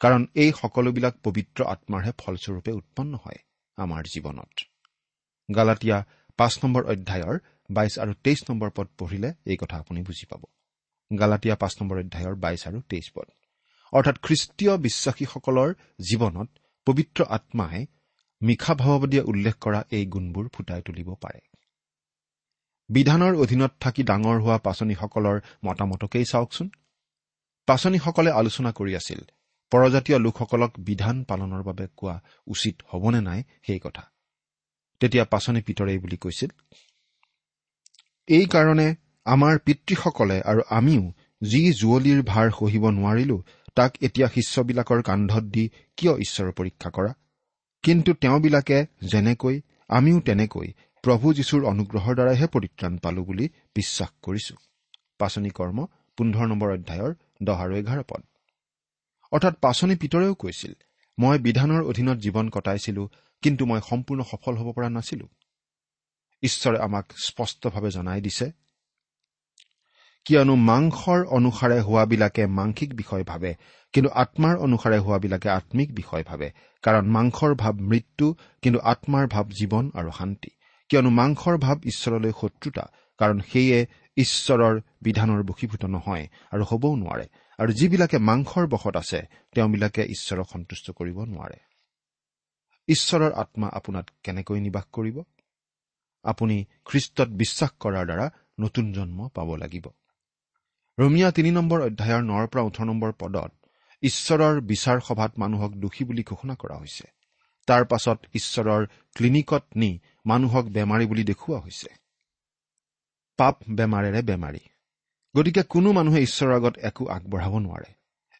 কাৰণ 0.00 0.26
এই 0.34 0.52
সকলোবিলাক 0.60 1.14
পবিত্ৰ 1.22 1.64
আত্মাৰহে 1.64 2.12
ফলস্বৰূপে 2.18 2.72
উৎপন্ন 2.72 3.16
হয় 3.16 3.38
আমাৰ 3.76 4.02
জীৱনত। 4.04 4.52
গালাটীয়া 5.56 5.98
পাঁচ 6.36 6.64
নম্বৰ 6.64 6.84
অধ্যায়ৰ 6.84 7.38
বাইছ 7.70 7.98
আৰু 7.98 8.12
তেইছ 8.14 8.50
নম্বৰ 8.50 8.70
পদ 8.70 8.86
পঢ়িলে 8.98 9.34
এই 9.46 9.56
কথা 9.56 9.76
আপুনি 9.76 10.02
বুজি 10.02 10.26
পাব। 10.26 10.42
গালাটীয়া 11.18 11.56
পাঁচ 11.56 11.72
নম্বৰ 11.82 11.98
অধ্যায়ৰ 11.98 12.34
বাইছ 12.34 12.68
আৰু 12.68 12.80
তেইছ 12.80 13.06
পদ। 13.14 13.30
অৰ্থাৎ 13.96 14.16
খ্ৰীষ্টীয় 14.22 14.74
বিশ্বাসীসকলৰ 14.76 15.70
জীৱনত 16.08 16.48
পবিত্ৰ 16.86 17.20
আত্মাই 17.36 17.78
মিশা 18.40 18.72
ভাৱবাদীয়ে 18.74 19.22
উল্লেখ 19.22 19.54
কৰা 19.60 19.80
এই 19.90 20.04
গুণবোৰ 20.06 20.46
ফুটাই 20.54 20.82
তুলিব 20.82 21.08
পাৰে। 21.14 21.40
বিধানৰ 22.90 23.34
অধীনত 23.34 23.72
থাকি 23.80 24.02
ডাঙৰ 24.02 24.36
হোৱা 24.40 24.58
পাচনীসকলৰ 24.58 25.36
মতামতকেই 25.64 26.24
চাওকচোন। 26.24 26.68
পাচনীসকলে 27.68 28.30
আলোচনা 28.30 28.70
কৰি 28.72 28.92
আছিল 28.94 29.20
পৰজাতীয় 29.72 30.18
লোকসকলক 30.18 30.72
বিধান 30.78 31.16
পালনৰ 31.24 31.62
বাবে 31.62 31.86
কোৱা 31.96 32.16
উচিত 32.46 32.76
হবনে 32.86 33.20
নাই 33.20 33.40
সেই 33.66 33.80
কথা। 33.80 34.02
তেতিয়া 35.00 35.24
পাচনি 35.24 35.60
পিতৰে 35.60 35.92
বুলি 35.98 36.16
কৈছিল 36.16 36.50
এইকাৰণে 38.28 38.88
আমাৰ 39.26 39.54
পিতৃসকলে 39.58 40.36
আৰু 40.42 40.62
আমিও 40.70 41.04
যি 41.42 41.60
জুৱলীৰ 41.72 42.20
ভাৰ 42.22 42.46
সহিব 42.50 42.84
নোৱাৰিলো 42.90 43.36
তাক 43.76 43.92
এতিয়া 44.02 44.28
শিষ্যবিলাকৰ 44.28 45.02
কান্ধত 45.02 45.44
দি 45.54 45.64
কিয় 45.96 46.14
ঈশ্বৰৰ 46.18 46.52
পৰীক্ষা 46.52 46.90
কৰা? 46.90 47.12
কিন্তু 47.84 48.10
তেওঁবিলাকে 48.14 48.78
যেনেকৈ 49.02 49.56
আমিও 49.88 50.20
তেনেকৈ 50.20 50.68
প্ৰভু 51.04 51.26
যীশুৰ 51.34 51.62
অনুগ্ৰহৰ 51.64 52.14
দ্বাৰাইহে 52.14 52.46
পৰিত্ৰাণ 52.46 52.98
পালো 52.98 53.24
বুলি 53.24 53.46
বিশ্বাস 53.74 54.10
কৰিছো। 54.22 54.54
পাচনি 55.18 55.50
কৰ্ম 55.50 55.86
পোন্ধৰ 56.18 56.46
নম্বৰ 56.46 56.70
অধ্যায়ৰ 56.72 57.12
দহ 57.42 57.58
আৰু 57.62 57.74
এঘাৰ 57.76 58.00
পদ। 58.02 58.22
অৰ্থাৎ 59.32 59.54
পাচনি 59.60 59.94
পিতৰেও 59.96 60.34
কৈছিল 60.34 60.72
মই 61.18 61.38
বিধানৰ 61.38 61.82
অধীনত 61.82 62.18
জীৱন 62.18 62.46
কটাইছিলো 62.48 63.02
কিন্তু 63.42 63.62
মই 63.66 63.80
সম্পূৰ্ণ 63.90 64.20
সফল 64.22 64.54
হ'ব 64.56 64.68
পৰা 64.72 64.88
নাছিলো। 64.88 65.26
ঈশ্বৰে 66.42 66.78
আমাক 66.78 67.06
স্পষ্টভাৱে 67.26 67.90
জনাই 67.90 68.20
দিছে 68.20 68.46
কিয়নো 70.26 70.54
মাংসৰ 70.54 71.26
অনুসাৰে 71.26 71.80
হোৱাবিলাকে 71.80 72.46
মাংসিক 72.46 72.94
বিষয় 72.94 73.24
ভাবে 73.24 73.54
কিন্তু 73.92 74.10
আত্মাৰ 74.14 74.56
অনুসাৰে 74.56 74.98
হোৱাবিলাকে 74.98 75.48
আত্মিক 75.48 75.94
বিষয় 75.94 76.24
ভাবে 76.26 76.50
কাৰণ 76.82 77.04
মাংসৰ 77.06 77.54
ভাৱ 77.54 77.74
মৃত্যু 77.80 78.34
কিন্তু 78.62 78.78
আত্মাৰ 78.80 79.26
ভাৱ 79.26 79.44
জীৱন 79.44 79.90
আৰু 79.94 80.10
শান্তি। 80.18 80.50
কিয়নো 80.88 81.10
মাংসৰ 81.10 81.56
ভাৱ 81.58 81.76
ঈশ্বৰলৈ 81.84 82.32
শত্ৰুতা 82.40 82.84
কাৰণ 83.18 83.40
সেয়ে 83.40 83.86
ঈশ্বৰৰ 84.16 84.80
বিধানৰ 85.02 85.42
বশীভূত 85.42 85.84
নহয় 85.84 86.28
আৰু 86.50 86.64
হবও 86.70 86.96
নোৱাৰে। 86.96 87.26
আৰু 87.58 87.72
যিবিলাকে 87.72 88.18
মাংসৰ 88.18 88.66
বশত 88.66 88.96
আছে 88.96 89.20
তেওঁবিলাকে 89.54 90.02
ঈশ্বৰক 90.04 90.46
সন্তুষ্ট 90.52 90.90
কৰিব 90.90 91.18
নোৱাৰে। 91.24 91.58
ঈশ্বৰৰ 92.88 93.32
আত্মা 93.32 93.68
আপোনাত 93.68 94.10
কেনেকৈ 94.22 94.60
নিবাস 94.60 94.84
কৰিব? 94.92 95.22
আপুনি 96.24 96.64
খ্ৰীষ্টত 96.84 97.28
বিশ্বাস 97.28 97.70
কৰাৰ 97.80 98.04
দ্বাৰা 98.06 98.30
নতুন 98.60 98.92
জন্ম 98.92 99.28
পাব 99.34 99.56
লাগিব। 99.56 99.86
ৰমিয়া 100.98 101.30
তিনি 101.30 101.50
নম্বৰ 101.50 101.80
অধ্যায়ৰ 101.80 102.22
নৰ 102.22 102.46
পৰা 102.46 102.62
ওঠৰ 102.62 102.84
নম্বৰ 102.84 103.12
পদত 103.12 103.52
ঈশ্বৰৰ 104.02 104.60
বিচাৰ 104.60 105.00
সভাত 105.00 105.38
মানুহক 105.38 105.72
দোষী 105.72 106.04
বুলি 106.04 106.22
ঘোষণা 106.22 106.54
কৰা 106.54 106.76
হৈছে। 106.76 107.08
তাৰ 107.66 107.84
পাছত 107.84 108.18
ঈশ্বৰৰ 108.34 108.86
ক্লিনিকত 109.14 109.64
নি 109.76 110.00
মানুহক 110.26 110.64
বেমাৰী 110.64 111.06
বুলি 111.06 111.24
দেখুওৱা 111.24 111.60
হৈছে। 111.60 111.88
পাপ 113.36 113.58
বেমাৰেৰে 113.70 114.22
বেমাৰী। 114.22 114.58
গতিকে 115.36 115.62
কোনো 115.62 115.92
মানুহে 115.92 116.22
ঈশ্বৰৰ 116.22 116.54
আগত 116.54 116.78
একো 116.78 117.06
আগবঢ়াব 117.06 117.58
নোৱাৰে। 117.58 117.94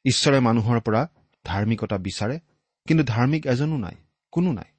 ঈশ্বৰে 0.05 0.41
মানুহৰ 0.41 0.81
পৰা 0.81 1.09
ধাৰ্মিকতা 1.45 1.99
বিচাৰে 1.99 2.41
কিন্তু 2.87 3.05
ধাৰ্মিক 3.05 3.47
এজনো 3.47 3.77
নাই 3.77 3.97
কোনো 4.33 4.53
নাই। 4.53 4.71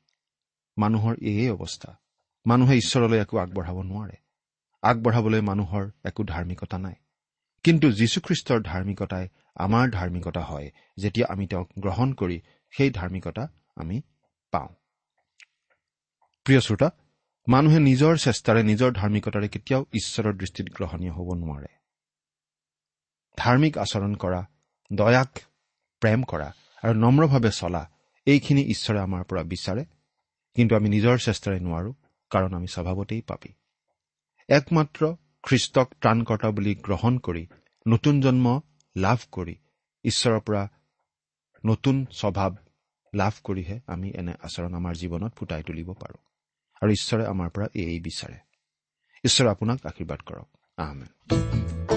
মানুহৰ 0.78 1.16
এয়ে 1.22 1.52
অৱস্থা। 1.52 2.00
মানুহে 2.46 2.78
ঈশ্বৰলৈ 2.78 3.20
একো 3.20 3.38
আগবঢ়াব 3.38 3.82
নোৱাৰে। 3.82 4.16
আগবঢ়াবলৈ 4.82 5.42
মানুহৰ 5.42 5.92
একো 6.06 6.24
ধাৰ্মিকতা 6.24 6.78
নাই। 6.78 6.96
কিন্তু 7.65 7.88
যীশুখ্ৰীষ্টৰ 7.91 8.60
ধাৰ্মিকতাই 8.62 9.26
আমাৰ 9.56 9.86
ধাৰ্মিকতা 9.91 10.41
হয় 10.41 10.67
যেতিয়া 10.98 11.26
আমি 11.30 11.46
তেওঁক 11.48 11.70
গ্ৰহণ 11.80 12.10
কৰি 12.13 12.38
সেই 12.74 12.89
ধাৰ্মিকতা 12.89 13.43
আমি 13.76 13.98
পাওঁ। 14.54 14.70
প্ৰিয় 16.46 16.62
শ্ৰোতা 16.62 16.89
মানুহে 17.48 17.80
নিজৰ 17.80 18.13
চেষ্টাৰে 18.17 18.62
নিজৰ 18.63 18.89
ধাৰ্মিকতাৰে 18.91 19.48
কেতিয়াও 19.48 19.84
ঈশ্বৰৰ 19.93 20.34
দৃষ্টিত 20.34 20.67
গ্ৰহণীয় 20.70 21.13
হ'ব 21.17 21.30
নোৱাৰে। 21.34 21.70
ধাৰ্মিক 23.38 23.74
আচৰণ 23.78 24.13
কৰা 24.15 24.41
দয়াক 24.91 25.32
প্ৰেম 26.02 26.24
কৰা 26.24 26.50
আৰু 26.84 26.93
নম্ৰভাৱে 27.00 27.52
চলা 27.52 27.84
এইখিনি 28.28 28.63
ঈশ্বৰে 28.74 29.00
আমাৰ 29.00 29.24
পৰা 29.24 29.43
বিচাৰে 29.43 29.84
কিন্তু 30.56 30.76
আমি 30.76 30.88
নিজৰ 30.89 31.15
চেষ্টাৰে 31.17 31.60
নোৱাৰো 31.60 31.91
কাৰণ 32.32 32.52
আমি 32.54 32.67
স্বভাৱতেই 32.67 33.22
পাবি 33.22 33.52
একমাত্ৰ 34.50 35.02
খ্ৰীষ্টক 35.48 35.88
ত্ৰাণকৰ্তা 36.02 36.50
বুলি 36.52 36.74
গ্ৰহণ 36.76 37.18
কৰি 37.18 37.44
নতুন 37.86 38.22
জন্ম 38.22 38.62
লাভ 38.96 39.20
কৰি 39.32 39.56
ঈশ্বৰৰ 40.06 40.40
পৰা 40.40 40.64
নতুন 41.66 42.06
স্বভাৱ 42.12 42.52
লাভ 43.14 43.34
কৰিহে 43.44 43.80
আমি 43.88 44.10
এনে 44.16 44.34
আচৰণ 44.42 44.74
আমাৰ 44.74 44.94
জীৱনত 44.96 45.32
ফুটাই 45.36 45.64
তুলিব 45.64 45.90
পাৰোঁ। 45.94 46.22
আৰু 46.82 46.92
ঈশ্বৰে 46.92 47.24
আমাৰ 47.26 47.50
পৰা 47.50 47.68
এয়েই 47.76 48.00
বিচাৰে। 48.00 48.38
ঈশ্বৰে 49.24 49.50
আপোনাক 49.50 49.86
আশীৰ্বাদ 49.86 50.20
কৰক। 50.26 50.48
আহমেদ 50.78 51.97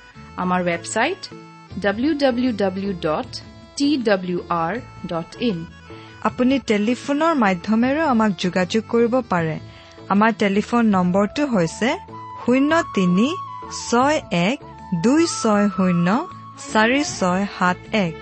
আমাৰ 0.43 0.59
website 0.69 1.21
W 1.83 2.13
W 2.23 2.51
W 2.61 2.91
dot 3.07 3.29
T 3.77 3.87
W 4.07 4.39
R 4.63 4.73
dot 5.11 5.29
in 5.49 5.57
আপুনি 6.29 6.55
টেলিফোনৰ 6.71 7.33
মাধ্যমেৰেও 7.43 8.07
আমাক 8.13 8.31
যোগাযোগ 8.43 8.83
কৰিব 8.93 9.13
পাৰে। 9.31 9.55
আমাৰ 10.13 10.31
টেলিফোন 10.43 10.83
নম্বৰটো 10.95 11.43
হৈছে 11.53 11.89
শূন্য 12.43 12.71
তিনি 12.95 13.27
ছয় 13.87 14.17
এক 14.47 14.57
দুই 15.05 15.23
ছয় 15.39 15.65
শূন্য 15.75 16.07
চাৰি 16.71 17.01
ছয় 17.17 17.43
সাত 17.57 17.77
এক। 18.05 18.13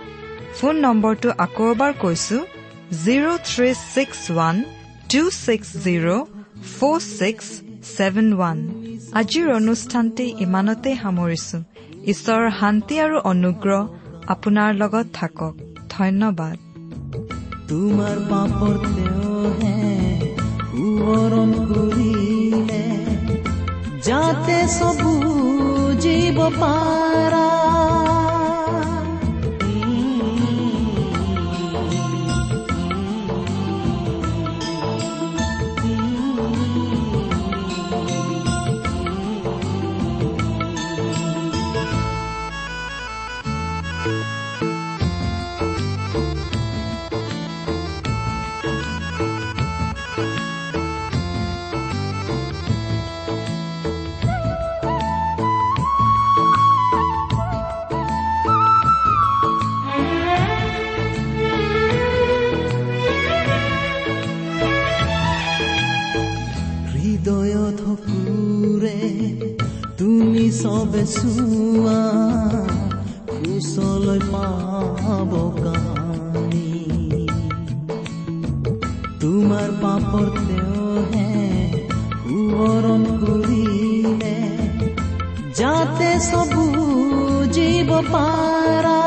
ফোন 0.58 0.76
নম্বৰটো 0.86 1.30
আকৌ 1.46 1.66
এবাৰ 1.74 1.92
কৈছো 2.04 2.38
zero' 3.04 3.40
three 3.50 3.70
six 3.94 4.20
one 4.32 4.56
two 5.12 5.22
six 5.46 5.70
zero' 5.86 6.08
four 6.76 6.98
six 7.20 7.46
seven 7.96 8.28
one. 8.36 8.58
আজিৰ 9.20 9.48
অনুষ্ঠানটি 9.60 10.26
ইমানতে 10.46 10.90
সামৰিছো। 11.04 11.58
ঈশ্বৰৰ 12.06 12.52
শান্তি 12.60 12.96
আৰু 13.00 13.18
অনুগ্ৰহ 13.24 13.88
আপোনাৰ 14.28 14.70
লগত 14.76 15.06
থাকক। 15.14 15.54
ধন্যবাদ। 15.90 16.58
তোমাৰ 17.68 18.16
পাপৰ 18.30 18.76
তেওঁহে 18.86 19.78
সোঁৱৰণ 20.72 21.50
কৰিলে 21.70 22.84
যাতে 24.06 24.58
চবু 24.68 25.12
জীৱ 26.00 26.38
পাৰা 26.60 27.69
তোমাৰ 79.22 79.72
পাপৰ 79.80 80.28
তেওঁহে 80.36 81.24
সোঁৱৰণ 82.20 83.02
কৰিলে 83.24 84.36
যাতে 85.60 86.10
চবু 86.28 86.68
জীৱ 87.52 87.92
পাৰা 88.12 89.00